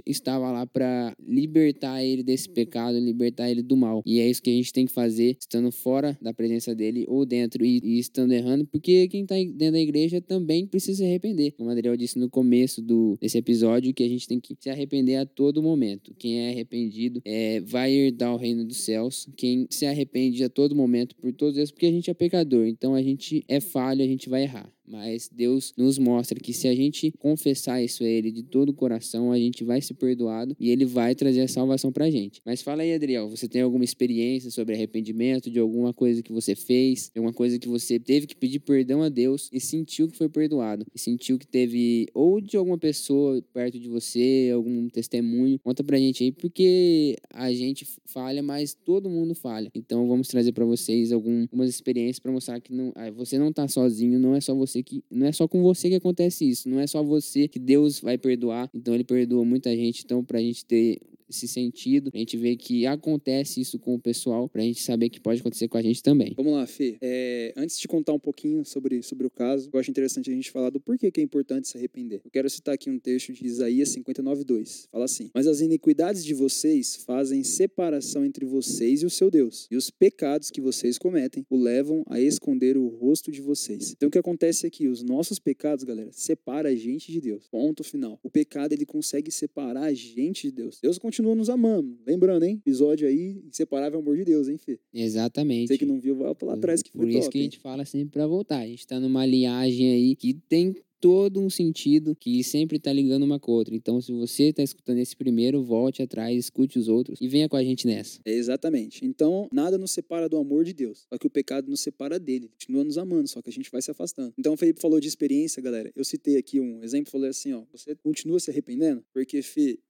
estava 0.07 0.51
lá 0.51 0.67
para 0.67 1.15
libertar 1.27 2.03
ele 2.03 2.23
desse 2.23 2.49
pecado, 2.49 2.99
libertar 2.99 3.51
ele 3.51 3.63
do 3.63 3.77
mal. 3.77 4.03
E 4.05 4.21
é 4.21 4.29
isso 4.29 4.43
que 4.43 4.51
a 4.51 4.53
gente 4.53 4.73
tem 4.73 4.87
que 4.87 4.93
fazer, 4.93 5.37
estando 5.41 5.71
fora 5.71 6.17
da 6.21 6.33
presença 6.33 6.75
dele 6.75 7.05
ou 7.09 7.25
dentro 7.25 7.65
e, 7.65 7.81
e 7.83 7.99
estando 7.99 8.33
errando, 8.33 8.67
porque 8.67 9.09
quem 9.09 9.23
está 9.23 9.35
dentro 9.37 9.73
da 9.73 9.81
igreja 9.81 10.21
também 10.21 10.67
precisa 10.67 10.99
se 10.99 11.05
arrepender. 11.05 11.53
Como 11.53 11.69
o 11.69 11.73
Adriel 11.73 11.97
disse 11.97 12.19
no 12.19 12.29
começo 12.29 12.83
do, 12.83 13.17
desse 13.21 13.39
episódio, 13.39 13.93
que 13.95 14.05
a 14.05 14.09
gente 14.09 14.27
tem 14.27 14.41
que 14.41 14.57
se 14.59 14.71
arrepender 14.71 15.17
a 15.17 15.27
todo 15.27 15.63
momento. 15.63 16.15
Quem 16.19 16.41
é 16.41 16.51
arrependido 16.51 17.21
é, 17.25 17.61
vai 17.61 17.93
herdar 17.93 18.35
o 18.35 18.37
reino 18.37 18.65
dos 18.65 18.79
céus. 18.79 19.29
Quem 19.37 19.67
se 19.71 19.87
arrepende 19.87 20.45
a 20.45 20.49
todo 20.49 20.75
momento 20.75 21.17
por 21.17 21.33
todos 21.33 21.57
eles, 21.57 21.71
porque 21.71 21.87
a 21.87 21.93
gente 21.93 22.11
é 22.11 22.15
pecador. 22.15 22.67
Então 22.67 22.95
a 22.95 23.03
gente 23.03 23.45
é 23.49 23.61
falho, 23.61 24.03
a 24.03 24.07
gente 24.07 24.29
vai 24.29 24.43
errar. 24.43 24.71
Mas 24.87 25.29
Deus 25.33 25.73
nos 25.77 25.99
mostra 25.99 26.39
que 26.39 26.53
se 26.53 26.69
a 26.69 26.75
gente 26.75 27.13
confessar 27.19 27.83
isso 27.83 28.05
a 28.05 28.07
Ele 28.07 28.31
de 28.31 28.43
todo 28.43 28.71
o 28.71 28.75
coração, 28.75 29.33
a 29.33 29.39
gente 29.39 29.65
vai 29.65 29.81
ser 29.81 29.95
perdoado 29.95 30.57
e 30.59 30.71
Ele 30.71 30.85
vai 30.85 31.15
trazer 31.15 31.43
a 31.43 31.49
salvação 31.49 31.93
pra 31.93 32.11
gente. 32.11 32.41
Mas 32.45 32.63
fala 32.63 32.83
aí, 32.83 32.95
Adriel, 32.95 33.29
você 33.29 33.49
tem 33.49 33.63
alguma 33.63 33.85
experiência 33.85 34.51
sobre 34.51 34.75
arrependimento, 34.75 35.51
de 35.51 35.59
alguma 35.59 35.93
coisa 35.93 36.23
que 36.23 36.33
você 36.33 36.55
fez, 36.55 37.11
alguma 37.17 37.33
coisa 37.33 37.59
que 37.59 37.69
você 37.69 37.99
teve 37.99 38.27
que 38.27 38.37
pedir 38.37 38.61
perdão 38.61 39.03
a 39.03 39.09
Deus 39.09 39.49
e 39.53 39.61
sentiu 39.61 40.09
que 40.09 40.17
foi 40.17 40.29
perdoado? 40.29 40.87
E 40.95 40.99
sentiu 40.99 41.39
que 41.39 41.47
teve, 41.47 42.07
ou 42.15 42.41
de 42.41 42.57
alguma 42.57 42.79
pessoa 42.79 43.43
perto 43.53 43.79
de 43.79 43.89
você, 43.89 44.51
algum 44.55 44.89
testemunho? 44.89 45.59
Conta 45.59 45.83
pra 45.83 45.99
gente 45.99 46.25
aí, 46.25 46.33
porque 46.33 47.17
a 47.31 47.53
gente 47.53 47.87
falha, 48.05 48.43
mas 48.43 48.75
todo 48.75 49.11
mundo 49.11 49.35
falha. 49.35 49.71
Então 49.75 50.07
vamos 50.07 50.29
trazer 50.29 50.53
para 50.53 50.65
vocês 50.65 51.13
algumas 51.13 51.69
experiências 51.69 52.19
para 52.19 52.33
mostrar 52.33 52.61
que 52.61 52.73
não, 52.73 52.93
ah, 52.95 53.11
você 53.11 53.39
não 53.39 53.53
tá 53.53 53.67
sozinho, 53.69 54.19
não 54.19 54.35
é 54.35 54.41
só 54.41 54.55
você 54.55 54.76
você 54.77 54.83
que 54.83 55.05
não 55.11 55.27
é 55.27 55.33
só 55.33 55.49
com 55.49 55.63
você 55.63 55.89
que 55.89 55.95
acontece 55.95 56.49
isso, 56.49 56.69
não 56.69 56.81
é 56.81 56.87
só 56.87 57.03
você 57.03 57.49
que 57.49 57.59
Deus 57.59 58.01
vai 58.01 58.19
perdoar. 58.19 58.69
Então 58.75 58.95
ele 58.95 59.05
perdoa 59.05 59.45
muita 59.45 59.75
gente, 59.75 60.03
então 60.05 60.25
pra 60.25 60.41
gente 60.41 60.65
ter 60.65 61.01
esse 61.29 61.49
sentido, 61.49 62.11
a 62.15 62.19
gente 62.19 62.37
ver 62.37 62.57
que 62.57 62.87
acontece 62.87 63.61
isso 63.61 63.79
com 63.79 63.95
o 63.95 63.99
pessoal, 63.99 64.49
pra 64.49 64.63
gente 64.63 64.83
saber 64.83 65.09
que 65.09 65.21
pode 65.21 65.41
acontecer 65.41 65.69
com 65.69 65.77
a 65.77 65.83
gente 65.83 66.03
também. 66.03 66.33
Vamos 66.37 66.53
lá, 66.53 66.67
Fê. 66.67 66.97
É, 67.01 67.53
antes 67.57 67.79
de 67.79 67.89
contar 67.89 68.13
um 68.13 68.19
pouquinho 68.19 68.65
sobre, 68.65 69.03
sobre 69.03 69.27
o 69.27 69.31
caso, 69.31 69.69
eu 69.73 69.79
acho 69.79 69.91
interessante 69.91 70.31
a 70.31 70.35
gente 70.35 70.51
falar 70.51 70.71
do 70.71 70.81
porquê 70.81 71.11
que 71.11 71.21
é 71.21 71.25
importante 71.25 71.69
se 71.69 71.77
arrepender. 71.77 72.21
Eu 72.25 72.31
quero 72.31 72.49
citar 72.49 72.75
aqui 72.75 72.91
um 72.91 72.99
texto 72.99 73.33
de 73.33 73.45
Isaías 73.45 73.89
59, 73.91 74.45
2. 74.45 74.89
Fala 74.91 75.05
assim: 75.05 75.31
Mas 75.35 75.47
as 75.47 75.61
iniquidades 75.61 76.25
de 76.25 76.35
vocês 76.35 76.97
fazem 76.97 77.43
separação 77.43 78.25
entre 78.25 78.45
vocês 78.45 79.03
e 79.03 79.07
o 79.07 79.11
seu 79.11 79.31
Deus, 79.31 79.67
e 79.71 79.77
os 79.77 79.91
pecados 79.91 80.51
que 80.51 80.61
vocês 80.61 80.99
cometem 80.99 81.45
o 81.51 81.57
levam 81.57 82.05
a 82.09 82.21
esconder 82.21 82.77
o 82.77 82.87
rosto 82.87 83.31
de 83.31 83.41
vocês. 83.41 83.93
Então 83.97 84.09
o 84.09 84.13
que 84.13 84.19
acontece 84.19 84.67
aqui? 84.67 84.89
Os 84.89 85.03
nossos 85.03 85.39
pecados, 85.39 85.85
galera, 85.85 86.11
separa 86.13 86.69
a 86.69 86.75
gente 86.75 87.11
de 87.11 87.21
Deus. 87.21 87.49
Ponto 87.51 87.83
final. 87.83 88.19
O 88.23 88.31
pecado 88.31 88.73
ele 88.73 88.87
consegue 88.87 89.31
separar 89.31 89.85
a 89.85 89.95
gente 89.95 90.49
de 90.49 90.53
Deus. 90.53 90.79
Deus 90.81 90.99
continua 90.99 91.16
continua 91.17 91.35
nos 91.35 91.49
amando. 91.49 91.97
Lembrando, 92.07 92.43
hein? 92.43 92.61
Episódio 92.61 93.09
aí, 93.09 93.41
inseparável 93.49 94.01
amor 94.01 94.19
de 94.19 94.25
Deus, 94.25 94.49
hein, 94.49 94.59
Fê? 94.59 94.79
Exatamente. 94.93 95.69
Você 95.69 95.79
que 95.79 95.87
não 95.87 95.99
viu, 95.99 96.15
vai 96.15 96.35
lá 96.43 96.55
atrás 96.55 96.83
que 96.83 96.91
foi 96.91 97.01
Por 97.01 97.09
isso 97.09 97.21
top, 97.23 97.33
que 97.33 97.39
a 97.39 97.43
gente 97.43 97.59
fala 97.59 97.85
sempre 97.87 98.11
pra 98.11 98.27
voltar. 98.27 98.59
A 98.59 98.67
gente 98.67 98.87
tá 98.87 99.01
numa 99.01 99.25
linhagem 99.25 99.93
aí 99.93 100.15
que 100.15 100.35
tem 100.35 100.75
todo 101.01 101.41
um 101.41 101.51
sentido 101.51 102.15
que 102.15 102.43
sempre 102.43 102.79
tá 102.79 102.93
ligando 102.93 103.25
uma 103.25 103.39
com 103.39 103.53
a 103.53 103.55
outra. 103.55 103.75
Então, 103.75 104.01
se 104.01 104.13
você 104.13 104.53
tá 104.53 104.63
escutando 104.63 104.99
esse 104.99 105.17
primeiro, 105.17 105.63
volte 105.63 106.03
atrás, 106.03 106.37
escute 106.37 106.79
os 106.79 106.89
outros 106.89 107.21
e 107.21 107.29
venha 107.29 107.49
com 107.49 107.57
a 107.57 107.65
gente 107.65 107.87
nessa. 107.87 108.21
É 108.25 108.33
exatamente. 108.33 109.05
Então, 109.05 109.49
nada 109.53 109.79
nos 109.79 109.93
separa 109.93 110.29
do 110.29 110.37
amor 110.37 110.65
de 110.65 110.73
Deus. 110.73 111.07
Só 111.09 111.19
que 111.19 111.27
o 111.27 111.31
pecado 111.31 111.69
nos 111.69 111.81
separa 111.81 112.19
dele. 112.19 112.49
Continua 112.49 112.85
nos 112.85 112.99
amando, 112.99 113.29
só 113.29 113.43
que 113.43 113.51
a 113.51 113.53
gente 113.53 113.71
vai 113.71 113.83
se 113.83 113.91
afastando. 113.91 114.33
Então, 114.39 114.55
o 114.55 114.57
Felipe 114.57 114.81
falou 114.81 115.01
de 115.01 115.09
experiência, 115.09 115.63
galera. 115.63 115.91
Eu 115.95 116.05
citei 116.05 116.37
aqui 116.37 116.61
um 116.61 116.83
exemplo, 116.83 117.11
falei 117.11 117.31
assim, 117.31 117.53
ó, 117.53 117.63
você 117.73 117.95
continua 117.97 118.41
se 118.41 118.51
arrependendo? 118.51 119.05
Porque, 119.13 119.39
eu 119.39 119.43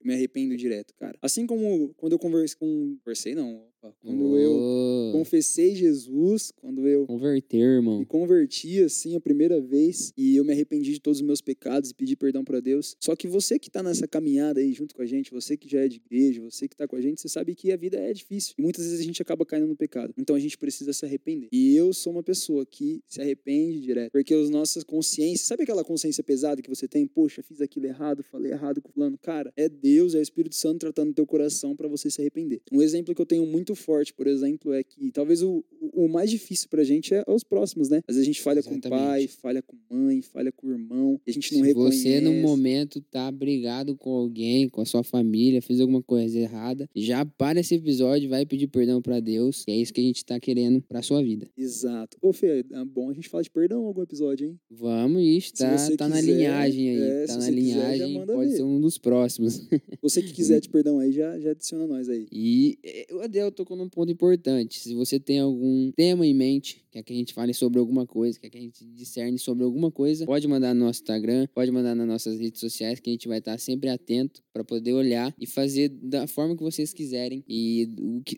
me 0.03 0.13
arrependo 0.13 0.55
direto, 0.57 0.93
cara. 0.95 1.17
Assim 1.21 1.45
como 1.45 1.93
quando 1.97 2.13
eu 2.13 2.19
conversei 2.19 2.57
com... 2.59 2.97
Conversei, 3.03 3.35
não. 3.35 3.63
Quando 4.01 4.31
oh. 4.31 4.37
eu 4.37 5.11
confessei 5.11 5.75
Jesus, 5.75 6.51
quando 6.51 6.87
eu 6.87 7.05
converter, 7.05 7.57
irmão. 7.57 7.99
Me 7.99 8.05
converti 8.05 8.81
assim 8.83 9.15
a 9.15 9.19
primeira 9.19 9.59
vez 9.59 10.13
e 10.17 10.35
eu 10.35 10.45
me 10.45 10.53
arrependi 10.53 10.93
de 10.93 10.99
todos 10.99 11.19
os 11.19 11.25
meus 11.25 11.41
pecados 11.41 11.89
e 11.89 11.93
pedi 11.93 12.15
perdão 12.15 12.43
para 12.43 12.59
Deus. 12.59 12.95
Só 12.99 13.15
que 13.15 13.27
você 13.27 13.59
que 13.59 13.69
tá 13.69 13.81
nessa 13.81 14.07
caminhada 14.07 14.59
aí 14.59 14.73
junto 14.73 14.95
com 14.95 15.01
a 15.01 15.05
gente, 15.05 15.31
você 15.31 15.57
que 15.57 15.69
já 15.69 15.79
é 15.79 15.87
de 15.87 15.97
igreja, 15.97 16.41
você 16.41 16.67
que 16.67 16.75
tá 16.75 16.87
com 16.87 16.95
a 16.95 17.01
gente, 17.01 17.21
você 17.21 17.29
sabe 17.29 17.55
que 17.55 17.71
a 17.71 17.77
vida 17.77 17.97
é 17.97 18.13
difícil. 18.13 18.53
E 18.57 18.61
muitas 18.61 18.85
vezes 18.85 18.99
a 18.99 19.03
gente 19.03 19.21
acaba 19.21 19.45
caindo 19.45 19.67
no 19.67 19.75
pecado. 19.75 20.13
Então 20.17 20.35
a 20.35 20.39
gente 20.39 20.57
precisa 20.57 20.93
se 20.93 21.05
arrepender. 21.05 21.49
E 21.51 21.75
eu 21.75 21.93
sou 21.93 22.13
uma 22.13 22.23
pessoa 22.23 22.65
que 22.65 23.01
se 23.07 23.21
arrepende 23.21 23.79
direto, 23.79 24.11
porque 24.11 24.33
as 24.33 24.49
nossas 24.49 24.83
consciências, 24.83 25.47
sabe 25.47 25.63
aquela 25.63 25.83
consciência 25.83 26.23
pesada 26.23 26.61
que 26.61 26.69
você 26.69 26.87
tem? 26.87 27.07
Poxa, 27.07 27.41
fiz 27.41 27.61
aquilo 27.61 27.85
errado, 27.85 28.23
falei 28.23 28.51
errado 28.51 28.81
com 28.81 28.89
o 28.89 28.93
plano. 28.93 29.17
Cara, 29.17 29.51
é 29.55 29.69
Deus, 29.69 30.15
é 30.15 30.19
o 30.19 30.21
Espírito 30.21 30.55
Santo 30.55 30.79
tratando 30.79 31.13
teu 31.13 31.25
coração 31.25 31.75
para 31.75 31.87
você 31.87 32.09
se 32.09 32.21
arrepender. 32.21 32.61
Um 32.71 32.81
exemplo 32.81 33.13
que 33.13 33.21
eu 33.21 33.25
tenho 33.25 33.45
muito 33.45 33.75
forte, 33.77 34.13
por 34.13 34.27
exemplo, 34.27 34.73
é 34.73 34.83
que 34.83 35.11
talvez 35.11 35.41
o, 35.41 35.63
o 35.93 36.07
mais 36.07 36.29
difícil 36.29 36.67
pra 36.69 36.83
gente 36.83 37.13
é 37.13 37.23
os 37.27 37.43
próximos, 37.43 37.89
né? 37.89 38.01
Às 38.07 38.15
vezes 38.15 38.21
a 38.21 38.25
gente 38.25 38.41
falha 38.41 38.59
Exatamente. 38.59 38.89
com 38.89 38.95
o 38.95 38.99
pai, 38.99 39.27
falha 39.27 39.61
com 39.61 39.77
mãe, 39.89 40.21
falha 40.21 40.51
com 40.51 40.67
o 40.67 40.71
irmão, 40.71 41.19
a 41.27 41.31
gente 41.31 41.53
não 41.53 41.61
Se 41.61 41.67
reconhece. 41.67 42.01
você, 42.01 42.21
no 42.21 42.33
momento, 42.33 43.01
tá 43.01 43.31
brigado 43.31 43.95
com 43.95 44.11
alguém, 44.11 44.67
com 44.69 44.81
a 44.81 44.85
sua 44.85 45.03
família, 45.03 45.61
fez 45.61 45.79
alguma 45.79 46.01
coisa 46.01 46.37
errada, 46.37 46.89
já 46.95 47.25
para 47.25 47.59
esse 47.59 47.75
episódio, 47.75 48.29
vai 48.29 48.45
pedir 48.45 48.67
perdão 48.67 49.01
para 49.01 49.19
Deus, 49.19 49.63
que 49.65 49.71
é 49.71 49.75
isso 49.75 49.93
que 49.93 50.01
a 50.01 50.03
gente 50.03 50.25
tá 50.25 50.39
querendo 50.39 50.81
pra 50.81 51.01
sua 51.01 51.23
vida. 51.23 51.47
Exato. 51.57 52.17
Ô, 52.21 52.33
Fê, 52.33 52.65
é 52.71 52.85
bom 52.85 53.09
a 53.09 53.13
gente 53.13 53.29
falar 53.29 53.43
de 53.43 53.49
perdão 53.51 53.83
em 53.83 53.85
algum 53.85 54.01
episódio, 54.01 54.47
hein? 54.47 54.59
Vamos, 54.69 55.21
isso, 55.23 55.53
tá, 55.53 55.69
tá 55.69 55.75
quiser, 55.77 56.09
na 56.09 56.21
linhagem 56.21 56.89
aí. 56.89 57.01
É, 57.01 57.25
tá 57.25 57.37
na 57.37 57.49
linhagem, 57.49 58.07
quiser, 58.13 58.25
pode 58.25 58.49
ver. 58.49 58.55
ser 58.57 58.63
um 58.63 58.79
dos 58.79 58.97
próximos. 58.97 59.67
Você 60.01 60.21
que 60.21 60.33
quiser 60.33 60.59
de 60.59 60.69
perdão 60.69 60.99
aí, 60.99 61.11
já, 61.11 61.39
já 61.39 61.51
adiciona 61.51 61.87
nós 61.87 62.09
aí. 62.09 62.27
E 62.31 62.77
o 63.11 63.19
Adel 63.21 63.51
tocou 63.57 63.75
num 63.75 63.89
ponto 63.89 64.11
importante. 64.11 64.79
Se 64.79 64.93
você 64.93 65.19
tem 65.19 65.39
algum 65.39 65.91
tema 65.91 66.25
em 66.25 66.33
mente, 66.33 66.85
quer 66.91 67.03
que 67.03 67.11
a 67.11 67.15
gente 67.15 67.33
fale 67.33 67.53
sobre 67.53 67.79
alguma 67.79 68.05
coisa, 68.05 68.39
quer 68.39 68.49
que 68.49 68.57
a 68.57 68.61
gente 68.61 68.85
discerne 68.85 69.37
sobre 69.39 69.63
alguma 69.63 69.91
coisa, 69.91 70.25
pode 70.25 70.47
mandar 70.47 70.73
no 70.73 70.85
nosso 70.85 71.01
Instagram, 71.01 71.47
pode 71.53 71.71
mandar 71.71 71.95
nas 71.95 72.07
nossas 72.07 72.39
redes 72.39 72.59
sociais, 72.59 72.99
que 72.99 73.09
a 73.09 73.13
gente 73.13 73.27
vai 73.27 73.39
estar 73.39 73.57
sempre 73.57 73.89
atento 73.89 74.41
para 74.53 74.63
poder 74.63 74.93
olhar 74.93 75.33
e 75.39 75.45
fazer 75.45 75.89
da 75.89 76.27
forma 76.27 76.55
que 76.55 76.63
vocês 76.63 76.93
quiserem 76.93 77.43
e 77.47 77.89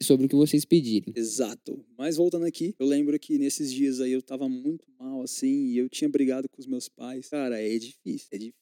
sobre 0.01 0.25
o 0.25 0.29
que 0.29 0.35
vocês 0.35 0.65
pedirem. 0.65 1.13
Exato. 1.15 1.83
Mas 1.97 2.15
voltando 2.15 2.45
aqui, 2.45 2.73
eu 2.79 2.87
lembro 2.87 3.17
que 3.19 3.37
nesses 3.37 3.71
dias 3.71 3.99
aí 3.99 4.11
eu 4.11 4.21
tava 4.21 4.47
muito 4.47 4.85
mal, 4.97 5.21
assim, 5.21 5.67
e 5.67 5.77
eu 5.77 5.89
tinha 5.89 6.09
brigado 6.09 6.47
com 6.49 6.61
os 6.61 6.67
meus 6.67 6.87
pais. 6.87 7.29
Cara, 7.29 7.61
é 7.61 7.77
difícil, 7.77 8.27
é 8.31 8.37
difícil, 8.37 8.58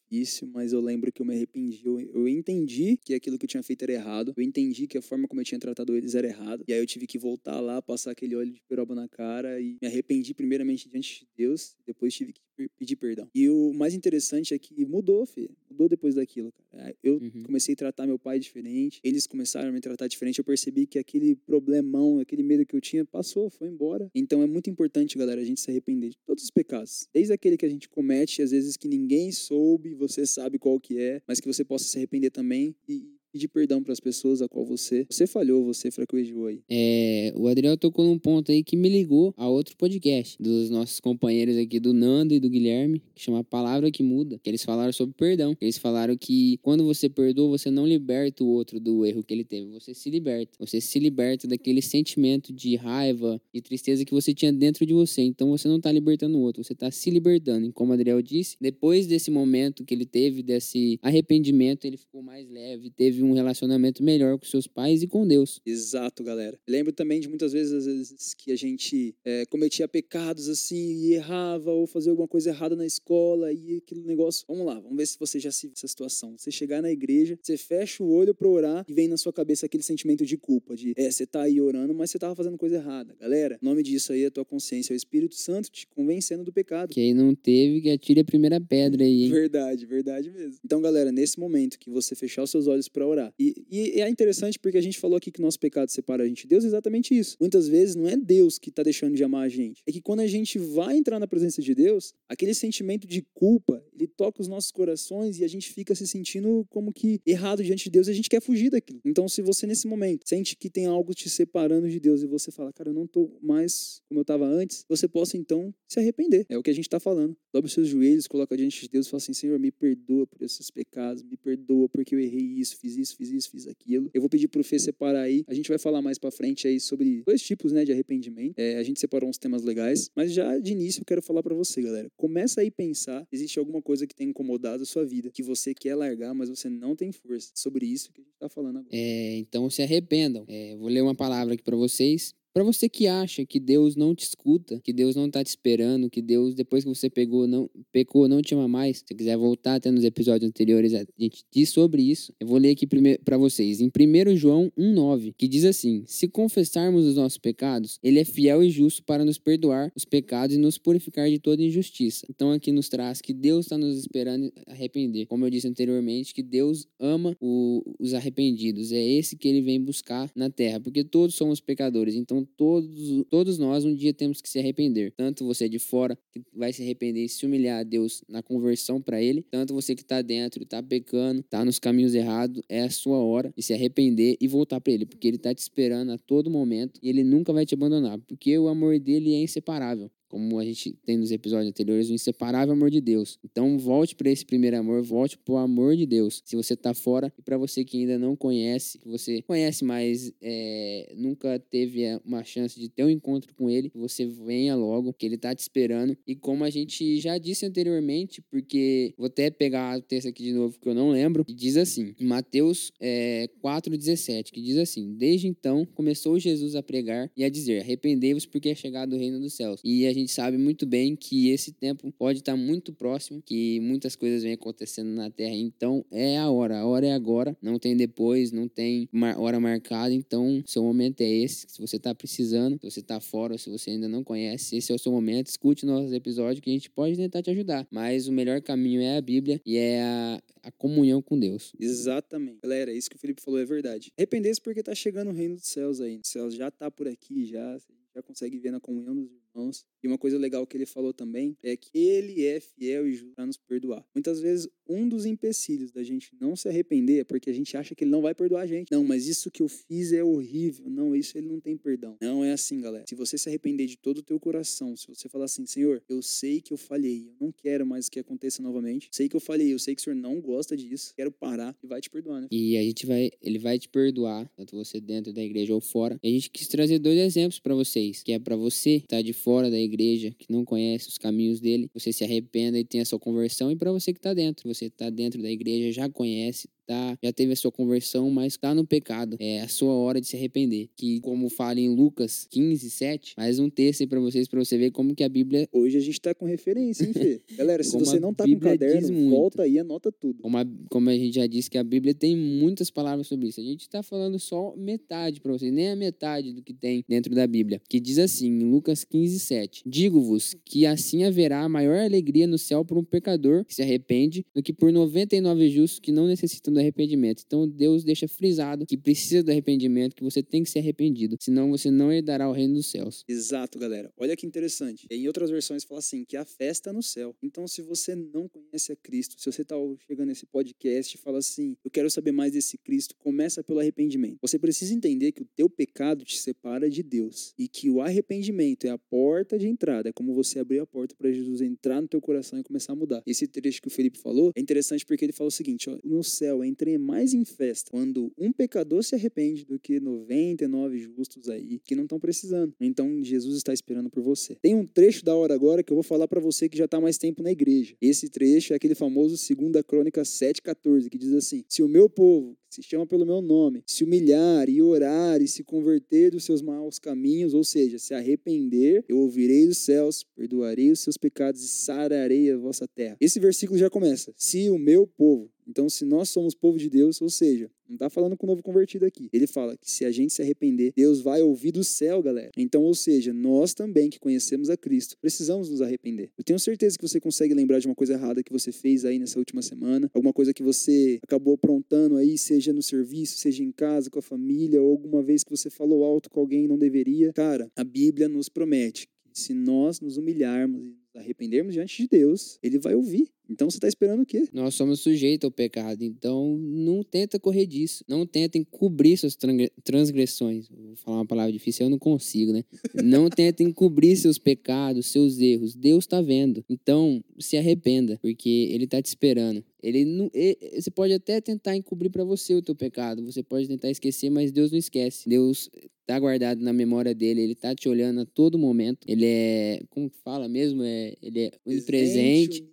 mas 0.53 0.73
eu 0.73 0.81
lembro 0.81 1.11
que 1.11 1.21
eu 1.21 1.25
me 1.25 1.35
arrependi. 1.35 1.81
Eu, 1.85 1.99
eu 1.99 2.27
entendi 2.27 2.97
que 2.97 3.13
aquilo 3.13 3.37
que 3.37 3.45
eu 3.45 3.49
tinha 3.49 3.63
feito 3.63 3.83
era 3.83 3.91
errado. 3.93 4.33
Eu 4.35 4.43
entendi 4.43 4.87
que 4.87 4.97
a 4.97 5.01
forma 5.01 5.27
como 5.27 5.41
eu 5.41 5.45
tinha 5.45 5.59
tratado 5.59 5.95
eles 5.95 6.15
era 6.15 6.27
errado. 6.27 6.63
E 6.67 6.73
aí 6.73 6.79
eu 6.79 6.85
tive 6.85 7.05
que 7.05 7.17
voltar 7.17 7.59
lá, 7.59 7.81
passar 7.81 8.11
aquele 8.11 8.35
óleo 8.35 8.53
de 8.53 8.61
peroba 8.67 8.95
na 8.95 9.07
cara 9.07 9.59
e 9.59 9.77
me 9.81 9.87
arrependi 9.87 10.33
primeiramente 10.33 10.89
diante 10.89 11.21
de 11.21 11.27
Deus, 11.35 11.75
depois 11.85 12.13
tive 12.13 12.33
que 12.33 12.41
pedir 12.77 12.95
perdão. 12.95 13.29
E 13.33 13.49
o 13.49 13.73
mais 13.73 13.93
interessante 13.93 14.53
é 14.53 14.59
que 14.59 14.85
mudou, 14.85 15.25
filho. 15.25 15.49
Mudou 15.69 15.87
depois 15.87 16.15
daquilo, 16.15 16.51
cara. 16.71 16.95
Eu 17.03 17.15
Uhum. 17.17 17.43
comecei 17.43 17.73
a 17.73 17.75
tratar 17.75 18.07
meu 18.07 18.17
pai 18.17 18.39
diferente, 18.39 18.99
eles 19.03 19.27
começaram 19.27 19.69
a 19.69 19.71
me 19.71 19.79
tratar 19.81 20.07
diferente, 20.07 20.39
eu 20.39 20.45
percebi 20.45 20.85
que 20.87 20.97
aquele 20.97 21.35
problemão, 21.35 22.19
aquele 22.19 22.43
medo 22.43 22.65
que 22.65 22.75
eu 22.75 22.81
tinha 22.81 23.03
passou, 23.05 23.49
foi 23.49 23.67
embora. 23.67 24.09
Então 24.15 24.41
é 24.41 24.47
muito 24.47 24.69
importante, 24.69 25.17
galera, 25.17 25.41
a 25.41 25.43
gente 25.43 25.59
se 25.61 25.69
arrepender 25.69 26.09
de 26.11 26.17
todos 26.25 26.43
os 26.43 26.51
pecados, 26.51 27.07
desde 27.13 27.33
aquele 27.33 27.57
que 27.57 27.65
a 27.65 27.69
gente 27.69 27.89
comete, 27.89 28.41
às 28.41 28.51
vezes 28.51 28.77
que 28.77 28.87
ninguém 28.87 29.31
soube, 29.31 29.93
você 29.93 30.25
sabe 30.25 30.57
qual 30.57 30.79
que 30.79 30.97
é, 30.99 31.21
mas 31.27 31.39
que 31.39 31.47
você 31.47 31.63
possa 31.63 31.85
se 31.85 31.97
arrepender 31.97 32.29
também 32.31 32.75
e 32.87 33.16
pedir 33.37 33.47
perdão 33.47 33.83
para 33.83 33.93
as 33.93 33.99
pessoas 33.99 34.41
a 34.41 34.49
qual 34.49 34.65
você 34.65 35.05
você 35.07 35.27
falhou, 35.27 35.63
você 35.63 35.91
fraquejou 35.91 36.47
aí. 36.47 36.59
É, 36.67 37.31
o 37.35 37.47
Adriel 37.47 37.77
tocou 37.77 38.03
num 38.03 38.17
ponto 38.17 38.51
aí 38.51 38.63
que 38.63 38.75
me 38.75 38.89
ligou 38.89 39.31
a 39.37 39.47
outro 39.47 39.77
podcast 39.77 40.41
dos 40.41 40.71
nossos 40.71 40.99
companheiros 40.99 41.55
aqui, 41.55 41.79
do 41.79 41.93
Nando 41.93 42.33
e 42.33 42.39
do 42.39 42.49
Guilherme, 42.49 43.01
que 43.13 43.21
chama 43.21 43.43
Palavra 43.43 43.91
que 43.91 44.01
Muda, 44.01 44.39
que 44.43 44.49
eles 44.49 44.63
falaram 44.63 44.91
sobre 44.91 45.13
perdão. 45.15 45.55
Eles 45.61 45.77
falaram 45.77 46.17
que 46.17 46.57
quando 46.63 46.83
você 46.83 47.07
perdoa, 47.07 47.49
você 47.49 47.69
não 47.69 47.85
liberta 47.85 48.43
o 48.43 48.47
outro 48.47 48.79
do 48.79 49.05
erro 49.05 49.23
que 49.23 49.33
ele 49.33 49.43
teve, 49.43 49.69
você 49.71 49.93
se 49.93 50.09
liberta. 50.09 50.57
Você 50.59 50.81
se 50.81 50.97
liberta 50.97 51.47
daquele 51.47 51.81
sentimento 51.81 52.51
de 52.51 52.75
raiva, 52.75 53.39
de 53.53 53.61
tristeza 53.61 54.03
que 54.03 54.13
você 54.13 54.33
tinha 54.33 54.51
dentro 54.51 54.85
de 54.85 54.93
você. 54.93 55.21
Então 55.21 55.49
você 55.49 55.67
não 55.67 55.79
tá 55.79 55.91
libertando 55.91 56.37
o 56.39 56.41
outro, 56.41 56.63
você 56.63 56.73
tá 56.73 56.89
se 56.89 57.11
libertando. 57.11 57.67
E 57.67 57.71
como 57.71 57.91
o 57.91 57.93
Adriel 57.93 58.21
disse, 58.21 58.57
depois 58.59 59.05
desse 59.05 59.29
momento 59.29 59.85
que 59.85 59.93
ele 59.93 60.05
teve, 60.05 60.41
desse 60.41 60.99
arrependimento, 61.03 61.85
ele 61.85 61.97
ficou 61.97 62.23
mais 62.23 62.49
leve, 62.49 62.89
teve 62.89 63.21
um 63.26 63.26
relacionamento 63.33 64.03
melhor 64.03 64.37
com 64.37 64.45
seus 64.45 64.67
pais 64.67 65.03
e 65.03 65.07
com 65.07 65.27
Deus. 65.27 65.61
Exato, 65.65 66.23
galera. 66.23 66.59
Lembro 66.67 66.93
também 66.93 67.19
de 67.19 67.27
muitas 67.27 67.53
vezes, 67.53 67.85
vezes 67.85 68.33
que 68.33 68.51
a 68.51 68.55
gente 68.55 69.15
é, 69.23 69.45
cometia 69.45 69.87
pecados 69.87 70.49
assim 70.49 70.93
e 70.93 71.13
errava 71.13 71.71
ou 71.71 71.87
fazia 71.87 72.11
alguma 72.11 72.27
coisa 72.27 72.49
errada 72.49 72.75
na 72.75 72.85
escola 72.85 73.51
e 73.51 73.77
aquele 73.77 74.01
negócio. 74.01 74.45
Vamos 74.47 74.65
lá, 74.65 74.79
vamos 74.79 74.97
ver 74.97 75.05
se 75.05 75.17
você 75.19 75.39
já 75.39 75.51
se 75.51 75.67
viu 75.67 75.73
essa 75.75 75.87
situação. 75.87 76.35
Você 76.37 76.51
chegar 76.51 76.81
na 76.81 76.91
igreja, 76.91 77.37
você 77.41 77.57
fecha 77.57 78.03
o 78.03 78.09
olho 78.09 78.33
pra 78.33 78.47
orar 78.47 78.85
e 78.87 78.93
vem 78.93 79.07
na 79.07 79.17
sua 79.17 79.33
cabeça 79.33 79.65
aquele 79.65 79.83
sentimento 79.83 80.25
de 80.25 80.37
culpa, 80.37 80.75
de 80.75 80.93
é, 80.95 81.09
você 81.09 81.25
tá 81.25 81.41
aí 81.43 81.59
orando, 81.59 81.93
mas 81.93 82.11
você 82.11 82.19
tava 82.19 82.35
fazendo 82.35 82.57
coisa 82.57 82.75
errada. 82.75 83.15
Galera, 83.19 83.57
o 83.61 83.65
nome 83.65 83.83
disso 83.83 84.11
aí 84.13 84.23
é 84.23 84.27
a 84.27 84.31
tua 84.31 84.45
consciência, 84.45 84.93
é 84.93 84.95
o 84.95 84.97
Espírito 84.97 85.35
Santo 85.35 85.69
te 85.69 85.87
convencendo 85.87 86.43
do 86.43 86.51
pecado. 86.51 86.93
Quem 86.93 87.13
não 87.13 87.33
teve, 87.33 87.81
que 87.81 87.89
atire 87.89 88.21
a 88.21 88.25
primeira 88.25 88.59
pedra 88.59 89.03
aí, 89.03 89.23
hein? 89.23 89.31
Verdade, 89.31 89.85
verdade 89.85 90.31
mesmo. 90.31 90.59
Então, 90.63 90.81
galera, 90.81 91.11
nesse 91.11 91.39
momento 91.39 91.77
que 91.79 91.89
você 91.89 92.15
fechar 92.15 92.43
os 92.43 92.51
seus 92.51 92.67
olhos 92.67 92.87
para 92.87 93.05
orar. 93.05 93.16
E, 93.39 93.65
e 93.69 94.01
é 94.01 94.09
interessante 94.09 94.59
porque 94.59 94.77
a 94.77 94.81
gente 94.81 94.99
falou 94.99 95.17
aqui 95.17 95.31
que 95.31 95.41
nosso 95.41 95.59
pecado 95.59 95.89
separa 95.89 96.23
a 96.23 96.27
gente 96.27 96.43
de 96.43 96.47
Deus, 96.47 96.63
é 96.63 96.67
exatamente 96.67 97.17
isso. 97.17 97.37
Muitas 97.39 97.67
vezes 97.67 97.95
não 97.95 98.07
é 98.07 98.15
Deus 98.15 98.57
que 98.57 98.71
tá 98.71 98.83
deixando 98.83 99.15
de 99.15 99.23
amar 99.23 99.45
a 99.45 99.49
gente. 99.49 99.81
É 99.87 99.91
que 99.91 100.01
quando 100.01 100.21
a 100.21 100.27
gente 100.27 100.57
vai 100.57 100.97
entrar 100.97 101.19
na 101.19 101.27
presença 101.27 101.61
de 101.61 101.73
Deus, 101.73 102.13
aquele 102.27 102.53
sentimento 102.53 103.07
de 103.07 103.21
culpa, 103.33 103.83
ele 103.93 104.07
toca 104.07 104.41
os 104.41 104.47
nossos 104.47 104.71
corações 104.71 105.39
e 105.39 105.43
a 105.43 105.47
gente 105.47 105.71
fica 105.71 105.95
se 105.95 106.07
sentindo 106.07 106.65
como 106.69 106.93
que 106.93 107.19
errado 107.25 107.63
diante 107.63 107.85
de 107.85 107.91
Deus 107.91 108.07
e 108.07 108.11
a 108.11 108.13
gente 108.13 108.29
quer 108.29 108.41
fugir 108.41 108.69
daquilo. 108.69 109.01
Então, 109.05 109.27
se 109.27 109.41
você 109.41 109.65
nesse 109.65 109.87
momento 109.87 110.27
sente 110.27 110.55
que 110.55 110.69
tem 110.69 110.85
algo 110.85 111.13
te 111.13 111.29
separando 111.29 111.89
de 111.89 111.99
Deus 111.99 112.21
e 112.21 112.27
você 112.27 112.51
fala, 112.51 112.71
cara, 112.73 112.89
eu 112.89 112.93
não 112.93 113.07
tô 113.07 113.37
mais 113.41 114.01
como 114.07 114.19
eu 114.19 114.25
tava 114.25 114.45
antes, 114.45 114.85
você 114.87 115.07
possa 115.07 115.37
então 115.37 115.73
se 115.87 115.99
arrepender. 115.99 116.45
É 116.49 116.57
o 116.57 116.63
que 116.63 116.69
a 116.69 116.73
gente 116.73 116.89
tá 116.89 116.99
falando. 116.99 117.35
Dobre 117.53 117.67
os 117.67 117.73
seus 117.73 117.87
joelhos, 117.87 118.27
coloca 118.27 118.55
diante 118.55 118.81
de 118.81 118.89
Deus 118.89 119.07
e 119.07 119.09
fala 119.09 119.19
assim: 119.19 119.33
Senhor, 119.33 119.59
me 119.59 119.71
perdoa 119.71 120.27
por 120.27 120.41
esses 120.41 120.69
pecados, 120.69 121.23
me 121.23 121.37
perdoa 121.37 121.89
porque 121.89 122.15
eu 122.15 122.19
errei 122.19 122.41
isso, 122.41 122.77
fiz 122.77 122.96
isso, 122.97 123.15
fiz 123.15 123.29
isso, 123.29 123.49
fiz 123.49 123.67
aquilo. 123.67 124.09
Eu 124.13 124.21
vou 124.21 124.29
pedir 124.29 124.47
pro 124.47 124.63
Fê 124.63 124.79
separar 124.79 125.21
aí. 125.21 125.43
A 125.47 125.53
gente 125.53 125.69
vai 125.69 125.77
falar 125.77 126.01
mais 126.01 126.17
pra 126.17 126.31
frente 126.31 126.67
aí 126.67 126.79
sobre 126.79 127.23
dois 127.25 127.41
tipos, 127.41 127.71
né, 127.71 127.85
de 127.85 127.91
arrependimento. 127.91 128.57
É, 128.57 128.77
a 128.77 128.83
gente 128.83 128.99
separou 128.99 129.29
uns 129.29 129.37
temas 129.37 129.63
legais, 129.63 130.09
mas 130.15 130.33
já 130.33 130.57
de 130.57 130.71
início 130.71 131.01
eu 131.01 131.05
quero 131.05 131.21
falar 131.21 131.43
pra 131.43 131.55
você, 131.55 131.81
galera. 131.81 132.09
Começa 132.17 132.61
aí 132.61 132.67
a 132.67 132.71
pensar: 132.71 133.27
existe 133.31 133.59
alguma 133.59 133.81
coisa 133.81 134.05
que 134.05 134.15
tem 134.15 134.29
incomodado 134.29 134.83
a 134.83 134.85
sua 134.85 135.05
vida, 135.05 135.29
que 135.31 135.43
você 135.43 135.73
quer 135.73 135.95
largar, 135.95 136.33
mas 136.33 136.49
você 136.49 136.69
não 136.69 136.95
tem 136.95 137.11
força. 137.11 137.51
Sobre 137.53 137.85
isso 137.85 138.11
que 138.11 138.21
a 138.21 138.23
gente 138.23 138.37
tá 138.39 138.49
falando 138.49 138.79
agora. 138.79 138.89
É, 138.91 139.37
então 139.37 139.69
se 139.69 139.81
arrependam. 139.81 140.45
É, 140.47 140.75
vou 140.75 140.87
ler 140.87 141.01
uma 141.01 141.15
palavra 141.15 141.53
aqui 141.53 141.63
pra 141.63 141.75
vocês. 141.75 142.33
Pra 142.57 142.63
você 142.63 142.89
que 142.89 143.05
acha 143.05 143.45
que 143.45 143.59
Deus 143.59 143.95
não 143.95 144.15
te 144.15 144.23
escuta, 144.23 144.81
que 144.83 144.91
Deus 144.91 145.15
não 145.15 145.29
tá 145.29 145.43
te 145.43 145.47
esperando, 145.47 146.09
que 146.09 146.23
Deus, 146.23 146.55
depois 146.55 146.83
que 146.83 146.89
você 146.89 147.07
pegou, 147.07 147.45
não, 147.45 147.69
pecou, 147.91 148.27
não 148.27 148.41
te 148.41 148.55
ama 148.55 148.67
mais, 148.67 149.03
se 149.05 149.13
quiser 149.13 149.37
voltar 149.37 149.75
até 149.75 149.91
nos 149.91 150.03
episódios 150.03 150.49
anteriores, 150.49 150.91
a 150.95 151.05
gente 151.19 151.43
diz 151.51 151.69
sobre 151.69 152.01
isso. 152.01 152.33
Eu 152.39 152.47
vou 152.47 152.57
ler 152.57 152.71
aqui 152.71 152.87
para 153.23 153.37
vocês, 153.37 153.79
em 153.79 153.91
1 153.91 154.35
João 154.35 154.71
1,9, 154.75 155.35
que 155.37 155.47
diz 155.47 155.65
assim: 155.65 156.03
Se 156.07 156.27
confessarmos 156.27 157.05
os 157.05 157.15
nossos 157.15 157.37
pecados, 157.37 157.99
Ele 158.01 158.17
é 158.17 158.25
fiel 158.25 158.63
e 158.63 158.71
justo 158.71 159.03
para 159.03 159.23
nos 159.23 159.37
perdoar 159.37 159.91
os 159.95 160.03
pecados 160.03 160.55
e 160.55 160.59
nos 160.59 160.79
purificar 160.79 161.29
de 161.29 161.37
toda 161.37 161.61
injustiça. 161.61 162.25
Então 162.27 162.51
aqui 162.51 162.71
nos 162.71 162.89
traz 162.89 163.21
que 163.21 163.33
Deus 163.33 163.67
está 163.67 163.77
nos 163.77 163.99
esperando 163.99 164.51
arrepender. 164.65 165.27
Como 165.27 165.45
eu 165.45 165.51
disse 165.51 165.67
anteriormente, 165.67 166.33
que 166.33 166.41
Deus 166.41 166.87
ama 166.99 167.37
o- 167.39 167.83
os 167.99 168.15
arrependidos. 168.15 168.91
É 168.91 169.07
esse 169.07 169.35
que 169.37 169.47
ele 169.47 169.61
vem 169.61 169.79
buscar 169.79 170.31
na 170.35 170.49
terra, 170.49 170.79
porque 170.79 171.03
todos 171.03 171.35
somos 171.35 171.61
pecadores. 171.61 172.15
Então 172.15 172.46
todos, 172.47 173.25
todos 173.29 173.57
nós 173.57 173.85
um 173.85 173.93
dia 173.93 174.13
temos 174.13 174.41
que 174.41 174.49
se 174.49 174.59
arrepender. 174.59 175.13
Tanto 175.15 175.45
você 175.45 175.67
de 175.67 175.79
fora 175.79 176.17
que 176.31 176.41
vai 176.53 176.71
se 176.73 176.81
arrepender 176.81 177.25
e 177.25 177.29
se 177.29 177.45
humilhar 177.45 177.81
a 177.81 177.83
Deus 177.83 178.23
na 178.27 178.41
conversão 178.41 179.01
para 179.01 179.21
ele, 179.21 179.45
tanto 179.51 179.73
você 179.73 179.93
que 179.93 180.01
está 180.01 180.21
dentro, 180.21 180.63
está 180.63 180.81
pecando, 180.81 181.41
está 181.41 181.63
nos 181.63 181.79
caminhos 181.79 182.15
errados, 182.15 182.61
é 182.69 182.83
a 182.83 182.89
sua 182.89 183.17
hora 183.17 183.53
de 183.55 183.61
se 183.61 183.73
arrepender 183.73 184.37
e 184.39 184.47
voltar 184.47 184.81
para 184.81 184.93
ele, 184.93 185.05
porque 185.05 185.27
ele 185.27 185.37
está 185.37 185.53
te 185.53 185.59
esperando 185.59 186.11
a 186.11 186.17
todo 186.17 186.49
momento 186.49 186.99
e 187.03 187.09
ele 187.09 187.23
nunca 187.23 187.53
vai 187.53 187.65
te 187.65 187.73
abandonar, 187.73 188.17
porque 188.27 188.57
o 188.57 188.67
amor 188.67 188.99
dele 188.99 189.33
é 189.33 189.41
inseparável. 189.41 190.09
Como 190.27 190.59
a 190.59 190.65
gente 190.65 190.93
tem 191.05 191.17
nos 191.17 191.31
episódios 191.31 191.69
anteriores, 191.69 192.09
o 192.09 192.13
inseparável 192.13 192.73
amor 192.73 192.89
de 192.89 193.01
Deus. 193.01 193.39
Então 193.43 193.77
volte 193.77 194.15
para 194.15 194.29
esse 194.29 194.45
primeiro 194.45 194.77
amor, 194.77 195.01
volte 195.01 195.37
para 195.37 195.53
o 195.53 195.57
amor 195.57 195.95
de 195.95 196.05
Deus. 196.05 196.41
Se 196.45 196.55
você 196.55 196.73
está 196.73 196.93
fora, 196.93 197.31
e 197.37 197.41
para 197.41 197.57
você 197.57 197.83
que 197.83 197.99
ainda 197.99 198.17
não 198.17 198.35
conhece, 198.35 198.97
que 198.97 199.07
você 199.07 199.41
conhece, 199.41 199.83
mas 199.83 200.31
é, 200.41 201.13
nunca 201.15 201.59
teve 201.59 202.03
é, 202.03 202.19
uma 202.25 202.43
chance 202.43 202.79
de 202.79 202.89
ter 202.89 203.03
um 203.03 203.09
encontro 203.09 203.53
com 203.53 203.69
ele, 203.69 203.91
você 203.93 204.25
venha 204.25 204.75
logo, 204.75 205.13
que 205.13 205.25
ele 205.25 205.35
está 205.35 205.53
te 205.53 205.59
esperando. 205.59 206.17
E 206.25 206.35
como 206.35 206.63
a 206.63 206.69
gente 206.69 207.19
já 207.19 207.37
disse 207.37 207.65
anteriormente, 207.65 208.41
porque 208.41 209.13
vou 209.17 209.27
até 209.27 209.49
pegar 209.49 209.97
o 209.97 210.01
texto 210.01 210.27
aqui 210.27 210.43
de 210.43 210.53
novo 210.53 210.79
que 210.79 210.87
eu 210.87 210.93
não 210.93 211.11
lembro, 211.11 211.45
que 211.45 211.53
diz 211.53 211.77
assim, 211.77 212.13
em 212.19 212.25
Mateus 212.25 212.91
é, 212.99 213.49
4,17, 213.63 214.51
que 214.51 214.61
diz 214.61 214.77
assim: 214.77 215.13
Desde 215.15 215.47
então 215.47 215.85
começou 215.95 216.39
Jesus 216.39 216.75
a 216.75 216.83
pregar 216.83 217.31
e 217.35 217.43
a 217.43 217.49
dizer: 217.49 217.81
Arrependei-vos 217.81 218.45
porque 218.45 218.69
é 218.69 218.75
chegado 218.75 219.13
o 219.13 219.17
reino 219.17 219.39
dos 219.39 219.53
céus. 219.53 219.81
E 219.83 220.05
a 220.05 220.13
gente 220.17 220.31
sabe 220.31 220.57
muito 220.57 220.85
bem 220.85 221.15
que 221.15 221.49
esse 221.49 221.71
tempo 221.71 222.11
pode 222.11 222.39
estar 222.39 222.55
muito 222.55 222.93
próximo, 222.93 223.41
que 223.41 223.79
muitas 223.79 224.15
coisas 224.15 224.43
vêm 224.43 224.53
acontecendo 224.53 225.09
na 225.09 225.29
terra. 225.29 225.55
Então 225.55 226.05
é 226.11 226.37
a 226.37 226.49
hora, 226.49 226.79
a 226.79 226.85
hora 226.85 227.07
é 227.07 227.13
agora, 227.13 227.55
não 227.61 227.79
tem 227.79 227.95
depois, 227.95 228.51
não 228.51 228.67
tem 228.67 229.09
hora 229.37 229.59
marcada. 229.59 230.13
Então 230.13 230.63
seu 230.65 230.83
momento 230.83 231.21
é 231.21 231.29
esse. 231.29 231.67
Se 231.69 231.79
você 231.79 231.97
está 231.97 232.13
precisando, 232.13 232.77
se 232.79 232.89
você 232.91 232.99
está 232.99 233.19
fora, 233.19 233.57
se 233.57 233.69
você 233.69 233.91
ainda 233.91 234.07
não 234.07 234.23
conhece, 234.23 234.77
esse 234.77 234.91
é 234.91 234.95
o 234.95 234.99
seu 234.99 235.11
momento. 235.11 235.47
Escute 235.47 235.85
nossos 235.85 236.11
episódios 236.13 236.59
que 236.59 236.69
a 236.69 236.73
gente 236.73 236.89
pode 236.89 237.15
tentar 237.15 237.41
te 237.41 237.49
ajudar. 237.51 237.87
Mas 237.91 238.27
o 238.27 238.31
melhor 238.31 238.61
caminho 238.61 239.01
é 239.01 239.17
a 239.17 239.21
Bíblia 239.21 239.61
e 239.65 239.77
é 239.77 240.01
a, 240.01 240.41
a 240.63 240.71
comunhão 240.71 241.21
com 241.21 241.37
Deus. 241.37 241.73
Exatamente. 241.79 242.59
Galera, 242.63 242.91
isso 242.91 243.09
que 243.09 243.15
o 243.15 243.19
Felipe 243.19 243.41
falou 243.41 243.59
é 243.59 243.65
verdade. 243.65 244.11
Arrepender-se 244.17 244.61
porque 244.61 244.83
tá 244.83 244.95
chegando 244.95 245.29
o 245.29 245.33
reino 245.33 245.55
dos 245.55 245.67
céus 245.67 246.01
aí. 246.01 246.17
O 246.17 246.27
céu 246.27 246.49
já 246.49 246.71
tá 246.71 246.89
por 246.89 247.07
aqui, 247.07 247.45
já. 247.45 247.79
Já 248.17 248.23
consegue 248.23 248.57
ver 248.57 248.71
na 248.71 248.79
comunhão 248.79 249.15
dos 249.15 249.29
irmãos. 249.31 249.85
E 250.03 250.07
uma 250.07 250.17
coisa 250.17 250.39
legal 250.39 250.65
que 250.65 250.75
ele 250.75 250.87
falou 250.87 251.13
também 251.13 251.55
é 251.61 251.77
que 251.77 251.95
ele 251.95 252.43
é 252.43 252.59
fiel 252.59 253.07
e 253.07 253.13
justo 253.13 253.35
para 253.35 253.45
nos 253.45 253.57
perdoar. 253.57 254.03
Muitas 254.15 254.41
vezes, 254.41 254.67
um 254.89 255.07
dos 255.07 255.27
empecilhos 255.27 255.91
da 255.91 256.01
gente 256.01 256.31
não 256.41 256.55
se 256.55 256.67
arrepender 256.67 257.19
é 257.19 257.23
porque 257.23 257.47
a 257.51 257.53
gente 257.53 257.77
acha 257.77 257.93
que 257.93 258.03
ele 258.03 258.09
não 258.09 258.23
vai 258.23 258.33
perdoar 258.33 258.61
a 258.61 258.65
gente. 258.65 258.91
Não, 258.91 259.03
mas 259.03 259.27
isso 259.27 259.51
que 259.51 259.61
eu 259.61 259.67
fiz 259.67 260.11
é 260.13 260.23
horrível. 260.23 260.89
Não, 260.89 261.15
isso 261.15 261.37
ele 261.37 261.47
não 261.47 261.59
tem 261.59 261.77
perdão. 261.77 262.17
Não 262.19 262.43
é 262.43 262.53
assim, 262.53 262.81
galera. 262.81 263.05
Se 263.07 263.13
você 263.13 263.37
se 263.37 263.47
arrepender 263.49 263.85
de 263.85 263.97
todo 263.97 264.17
o 264.17 264.23
teu 264.23 264.39
coração, 264.39 264.97
se 264.97 265.07
você 265.07 265.29
falar 265.29 265.45
assim, 265.45 265.67
Senhor, 265.67 266.01
eu 266.09 266.23
sei 266.23 266.59
que 266.59 266.73
eu 266.73 266.77
falhei, 266.77 267.27
eu 267.27 267.35
não 267.39 267.51
quero 267.51 267.85
mais 267.85 268.09
que 268.09 268.19
aconteça 268.19 268.63
novamente. 268.63 269.09
Sei 269.11 269.29
que 269.29 269.35
eu 269.35 269.39
falhei, 269.39 269.71
eu 269.71 269.77
sei 269.77 269.93
que 269.93 270.01
o 270.01 270.03
Senhor 270.03 270.15
não 270.15 270.41
gosta 270.41 270.75
disso. 270.75 271.13
Quero 271.15 271.31
parar 271.31 271.77
e 271.83 271.85
vai 271.85 272.01
te 272.01 272.09
perdoar, 272.09 272.41
né? 272.41 272.47
E 272.49 272.77
a 272.77 272.81
gente 272.81 273.05
vai, 273.05 273.29
ele 273.43 273.59
vai 273.59 273.77
te 273.77 273.87
perdoar, 273.87 274.49
tanto 274.55 274.75
você 274.75 274.99
dentro 274.99 275.31
da 275.31 275.43
igreja 275.43 275.73
ou 275.75 275.81
fora. 275.81 276.19
E 276.23 276.27
a 276.27 276.31
gente 276.31 276.49
quis 276.49 276.67
trazer 276.67 276.97
dois 276.97 277.19
exemplos 277.19 277.59
para 277.59 277.75
vocês, 277.75 278.06
que 278.11 278.31
é 278.33 278.39
para 278.39 278.55
você 278.55 278.99
que 278.99 279.07
tá 279.07 279.21
de 279.21 279.33
fora 279.33 279.69
da 279.69 279.79
igreja, 279.79 280.33
que 280.37 280.51
não 280.51 280.63
conhece 280.65 281.07
os 281.09 281.17
caminhos 281.17 281.59
dele, 281.59 281.89
você 281.93 282.11
se 282.11 282.23
arrependa 282.23 282.77
e 282.79 282.83
tenha 282.83 283.05
sua 283.05 283.19
conversão. 283.19 283.71
E 283.71 283.75
para 283.75 283.91
você 283.91 284.13
que 284.13 284.19
está 284.19 284.33
dentro, 284.33 284.73
você 284.73 284.85
está 284.85 285.09
dentro 285.09 285.41
da 285.41 285.49
igreja, 285.49 285.91
já 285.91 286.09
conhece, 286.09 286.69
tá, 286.87 287.17
já 287.21 287.33
teve 287.33 287.51
a 287.51 287.55
sua 287.55 287.71
conversão, 287.71 288.31
mas 288.31 288.53
está 288.53 288.73
no 288.73 288.85
pecado. 288.85 289.35
É 289.39 289.61
a 289.61 289.67
sua 289.67 289.93
hora 289.93 290.21
de 290.21 290.27
se 290.27 290.35
arrepender. 290.35 290.89
Que, 290.95 291.19
como 291.19 291.49
fala 291.49 291.79
em 291.79 291.93
Lucas 291.93 292.47
15, 292.49 292.89
7, 292.89 293.33
mais 293.37 293.59
um 293.59 293.69
texto 293.69 294.01
aí 294.01 294.07
para 294.07 294.19
vocês, 294.19 294.47
para 294.47 294.63
você 294.63 294.77
ver 294.77 294.91
como 294.91 295.13
que 295.13 295.23
a 295.23 295.29
Bíblia. 295.29 295.67
Hoje 295.71 295.97
a 295.97 296.01
gente 296.01 296.19
tá 296.21 296.33
com 296.33 296.45
referência, 296.45 297.05
hein, 297.05 297.13
Fê? 297.13 297.41
Galera, 297.57 297.83
se 297.83 297.91
Como 297.91 298.05
você 298.05 298.19
não 298.19 298.33
tá 298.33 298.45
com 298.45 298.59
caderno, 298.59 299.29
volta 299.29 299.63
aí 299.63 299.73
e 299.73 299.79
anota 299.79 300.11
tudo. 300.11 300.41
Como 300.41 300.57
a, 300.57 300.65
como 300.89 301.09
a 301.09 301.13
gente 301.13 301.35
já 301.35 301.45
disse 301.45 301.69
que 301.69 301.77
a 301.77 301.83
Bíblia 301.83 302.13
tem 302.13 302.35
muitas 302.35 302.89
palavras 302.89 303.27
sobre 303.27 303.49
isso. 303.49 303.59
A 303.59 303.63
gente 303.63 303.81
está 303.81 304.01
falando 304.01 304.39
só 304.39 304.73
metade 304.77 305.41
para 305.41 305.51
vocês, 305.51 305.71
nem 305.71 305.89
a 305.89 305.95
metade 305.95 306.53
do 306.53 306.61
que 306.61 306.73
tem 306.73 307.03
dentro 307.07 307.35
da 307.35 307.45
Bíblia. 307.45 307.81
Que 307.89 307.99
diz 307.99 308.17
assim, 308.17 308.47
em 308.47 308.63
Lucas 308.63 309.03
15, 309.03 309.39
7. 309.39 309.83
Digo-vos 309.85 310.55
que 310.63 310.85
assim 310.85 311.23
haverá 311.23 311.67
maior 311.67 311.99
alegria 311.99 312.47
no 312.47 312.57
céu 312.57 312.85
por 312.85 312.97
um 312.97 313.03
pecador 313.03 313.65
que 313.65 313.75
se 313.75 313.81
arrepende 313.81 314.45
do 314.55 314.63
que 314.63 314.71
por 314.71 314.91
99 314.91 315.69
justos 315.69 315.99
que 315.99 316.11
não 316.11 316.27
necessitam 316.27 316.76
do 316.77 316.81
arrependimento. 316.81 317.43
Então 317.45 317.67
Deus 317.67 318.03
deixa 318.03 318.27
frisado 318.27 318.85
que 318.85 318.97
precisa 318.97 319.43
do 319.43 319.51
arrependimento, 319.51 320.15
que 320.15 320.23
você 320.23 320.41
tem 320.41 320.63
que 320.63 320.69
ser 320.69 320.79
arrependido. 320.79 321.37
Senão 321.39 321.69
você 321.69 321.91
não 321.91 322.11
herdará 322.11 322.49
o 322.49 322.53
reino 322.53 322.75
dos 322.75 322.87
céus. 322.87 323.23
Exato, 323.27 323.77
galera. 323.79 324.11
Olha 324.17 324.35
que 324.35 324.45
interessante. 324.45 325.07
Em 325.09 325.27
outras 325.27 325.49
versões 325.49 325.83
fala 325.83 325.99
assim, 325.99 326.23
que 326.23 326.37
a 326.37 326.45
festa 326.45 326.89
é 326.89 326.93
no 326.93 327.03
céu. 327.03 327.35
Então, 327.41 327.67
se 327.67 327.81
você 327.81 328.15
não 328.15 328.47
conhece 328.47 328.91
a 328.91 328.95
Cristo, 328.95 329.35
se 329.37 329.51
você 329.51 329.63
tá 329.63 329.75
chegando 330.07 330.27
nesse 330.29 330.45
podcast 330.45 331.15
e 331.15 331.19
fala 331.19 331.39
assim, 331.39 331.75
eu 331.83 331.91
quero 331.91 332.09
saber 332.09 332.31
mais 332.31 332.53
desse 332.53 332.77
Cristo, 332.77 333.15
começa 333.17 333.63
pelo 333.63 333.79
arrependimento. 333.79 334.37
Você 334.41 334.59
precisa 334.59 334.93
entender 334.93 335.31
que 335.31 335.41
o 335.41 335.45
teu 335.55 335.69
pecado 335.69 336.23
te 336.23 336.37
separa 336.37 336.89
de 336.89 337.03
Deus 337.03 337.53
e 337.57 337.67
que 337.67 337.89
o 337.89 338.01
arrependimento 338.01 338.85
é 338.85 338.89
a 338.89 338.97
porta 338.97 339.57
de 339.57 339.67
entrada, 339.67 340.09
é 340.09 340.11
como 340.11 340.33
você 340.33 340.59
abrir 340.59 340.79
a 340.79 340.85
porta 340.85 341.15
para 341.15 341.31
Jesus 341.31 341.61
entrar 341.61 342.01
no 342.01 342.07
teu 342.07 342.21
coração 342.21 342.59
e 342.59 342.63
começar 342.63 342.93
a 342.93 342.95
mudar. 342.95 343.23
Esse 343.25 343.47
trecho 343.47 343.81
que 343.81 343.87
o 343.87 343.91
Felipe 343.91 344.17
falou 344.17 344.51
é 344.55 344.59
interessante 344.59 345.05
porque 345.05 345.25
ele 345.25 345.33
fala 345.33 345.47
o 345.47 345.51
seguinte, 345.51 345.89
ó, 345.89 345.97
no 346.03 346.23
céu 346.23 346.63
entre 346.67 346.97
mais 346.97 347.33
em 347.33 347.45
festa 347.45 347.89
quando 347.91 348.31
um 348.37 348.51
pecador 348.51 349.03
se 349.03 349.15
arrepende 349.15 349.65
do 349.65 349.79
que 349.79 349.99
99 349.99 350.99
justos 350.99 351.49
aí 351.49 351.79
que 351.83 351.95
não 351.95 352.03
estão 352.03 352.19
precisando. 352.19 352.73
Então 352.79 353.23
Jesus 353.23 353.57
está 353.57 353.73
esperando 353.73 354.09
por 354.09 354.21
você. 354.21 354.55
Tem 354.61 354.75
um 354.75 354.85
trecho 354.85 355.23
da 355.23 355.35
hora 355.35 355.53
agora 355.53 355.83
que 355.83 355.91
eu 355.91 355.95
vou 355.95 356.03
falar 356.03 356.27
para 356.27 356.39
você 356.39 356.67
que 356.69 356.77
já 356.77 356.85
está 356.85 356.99
mais 356.99 357.17
tempo 357.17 357.41
na 357.41 357.51
igreja. 357.51 357.95
Esse 358.01 358.29
trecho 358.29 358.73
é 358.73 358.75
aquele 358.75 358.95
famoso 358.95 359.35
2 359.35 359.83
Crônica 359.85 360.21
7,14, 360.21 361.09
que 361.09 361.17
diz 361.17 361.33
assim: 361.33 361.63
Se 361.67 361.81
o 361.81 361.87
meu 361.87 362.09
povo, 362.09 362.57
se 362.69 362.81
chama 362.83 363.05
pelo 363.05 363.25
meu 363.25 363.41
nome, 363.41 363.83
se 363.85 364.03
humilhar 364.03 364.69
e 364.69 364.81
orar 364.81 365.41
e 365.41 365.47
se 365.47 365.63
converter 365.63 366.31
dos 366.31 366.43
seus 366.43 366.61
maus 366.61 366.99
caminhos, 366.99 367.53
ou 367.53 367.63
seja, 367.63 367.97
se 367.97 368.13
arrepender, 368.13 369.03
eu 369.07 369.17
ouvirei 369.17 369.67
dos 369.67 369.77
céus, 369.77 370.25
perdoarei 370.35 370.91
os 370.91 370.99
seus 370.99 371.17
pecados 371.17 371.63
e 371.63 371.67
sararei 371.67 372.51
a 372.51 372.57
vossa 372.57 372.87
terra. 372.87 373.17
Esse 373.19 373.39
versículo 373.39 373.79
já 373.79 373.89
começa: 373.89 374.33
Se 374.35 374.69
o 374.69 374.77
meu 374.77 375.07
povo. 375.07 375.51
Então, 375.67 375.89
se 375.89 376.05
nós 376.05 376.29
somos 376.29 376.55
povo 376.55 376.77
de 376.77 376.89
Deus, 376.89 377.21
ou 377.21 377.29
seja, 377.29 377.69
não 377.87 377.95
está 377.95 378.09
falando 378.09 378.35
com 378.35 378.45
o 378.45 378.49
novo 378.49 378.61
convertido 378.61 379.05
aqui. 379.05 379.29
Ele 379.31 379.47
fala 379.47 379.77
que 379.77 379.89
se 379.89 380.05
a 380.05 380.11
gente 380.11 380.33
se 380.33 380.41
arrepender, 380.41 380.93
Deus 380.95 381.21
vai 381.21 381.41
ouvir 381.41 381.71
do 381.71 381.83
céu, 381.83 382.21
galera. 382.21 382.51
Então, 382.57 382.83
ou 382.83 382.93
seja, 382.93 383.33
nós 383.33 383.73
também 383.73 384.09
que 384.09 384.19
conhecemos 384.19 384.69
a 384.69 384.77
Cristo, 384.77 385.15
precisamos 385.19 385.69
nos 385.69 385.81
arrepender. 385.81 386.29
Eu 386.37 386.43
tenho 386.43 386.59
certeza 386.59 386.97
que 386.97 387.07
você 387.07 387.19
consegue 387.19 387.53
lembrar 387.53 387.79
de 387.79 387.87
uma 387.87 387.95
coisa 387.95 388.13
errada 388.13 388.43
que 388.43 388.51
você 388.51 388.71
fez 388.71 389.05
aí 389.05 389.17
nessa 389.19 389.39
última 389.39 389.61
semana, 389.61 390.09
alguma 390.13 390.33
coisa 390.33 390.53
que 390.53 390.63
você 390.63 391.19
acabou 391.23 391.53
aprontando 391.53 392.17
aí, 392.17 392.37
seja 392.37 392.73
no 392.73 392.81
serviço, 392.81 393.37
seja 393.37 393.63
em 393.63 393.71
casa, 393.71 394.09
com 394.09 394.19
a 394.19 394.21
família, 394.21 394.81
ou 394.81 394.91
alguma 394.91 395.23
vez 395.23 395.43
que 395.43 395.51
você 395.51 395.69
falou 395.69 396.03
alto 396.03 396.29
com 396.29 396.39
alguém 396.39 396.65
e 396.65 396.67
não 396.67 396.77
deveria. 396.77 397.31
Cara, 397.33 397.71
a 397.75 397.83
Bíblia 397.83 398.27
nos 398.27 398.49
promete 398.49 399.07
que 399.31 399.39
se 399.39 399.53
nós 399.53 400.01
nos 400.01 400.17
humilharmos 400.17 400.81
e 400.81 400.85
nos 400.85 401.15
arrependermos 401.15 401.73
diante 401.73 402.03
de 402.03 402.07
Deus, 402.07 402.57
ele 402.61 402.79
vai 402.79 402.95
ouvir. 402.95 403.29
Então 403.49 403.69
você 403.69 403.77
está 403.77 403.87
esperando 403.87 404.21
o 404.21 404.25
quê? 404.25 404.47
Nós 404.53 404.75
somos 404.75 404.99
sujeitos 404.99 405.45
ao 405.45 405.51
pecado, 405.51 406.03
então 406.03 406.57
não 406.57 407.03
tenta 407.03 407.39
correr 407.39 407.65
disso. 407.65 408.03
Não 408.07 408.25
tenta 408.25 408.57
encobrir 408.57 409.17
suas 409.17 409.37
transgressões. 409.83 410.67
Vou 410.69 410.95
falar 410.95 411.17
uma 411.17 411.25
palavra 411.25 411.51
difícil, 411.51 411.85
eu 411.85 411.89
não 411.89 411.99
consigo, 411.99 412.51
né? 412.53 412.63
Não 413.03 413.29
tenta 413.29 413.63
encobrir 413.63 414.15
seus 414.17 414.37
pecados, 414.37 415.07
seus 415.07 415.39
erros. 415.39 415.75
Deus 415.75 416.03
está 416.03 416.21
vendo. 416.21 416.63
Então 416.69 417.23
se 417.39 417.57
arrependa, 417.57 418.17
porque 418.21 418.69
Ele 418.71 418.83
está 418.85 419.01
te 419.01 419.05
esperando. 419.07 419.63
Ele 419.81 420.03
não, 420.05 420.29
e- 420.33 420.57
e- 420.59 420.81
você 420.81 420.89
pode 420.89 421.13
até 421.13 421.39
tentar 421.39 421.75
encobrir 421.75 422.09
para 422.09 422.23
você 422.23 422.55
o 422.55 422.61
teu 422.61 422.75
pecado. 422.75 423.23
Você 423.25 423.43
pode 423.43 423.67
tentar 423.67 423.89
esquecer, 423.89 424.29
mas 424.29 424.51
Deus 424.51 424.71
não 424.71 424.77
esquece. 424.77 425.29
Deus 425.29 425.69
tá 426.05 426.19
guardado 426.19 426.61
na 426.61 426.73
memória 426.73 427.13
dele. 427.13 427.41
Ele 427.41 427.55
tá 427.55 427.75
te 427.75 427.87
olhando 427.87 428.21
a 428.21 428.25
todo 428.25 428.57
momento. 428.57 428.99
Ele 429.07 429.25
é, 429.25 429.81
como 429.89 430.09
que 430.09 430.17
fala 430.17 430.47
mesmo? 430.49 430.81
É, 430.83 431.13
ele 431.21 431.39
é 431.41 431.51
onipresente. 431.65 432.65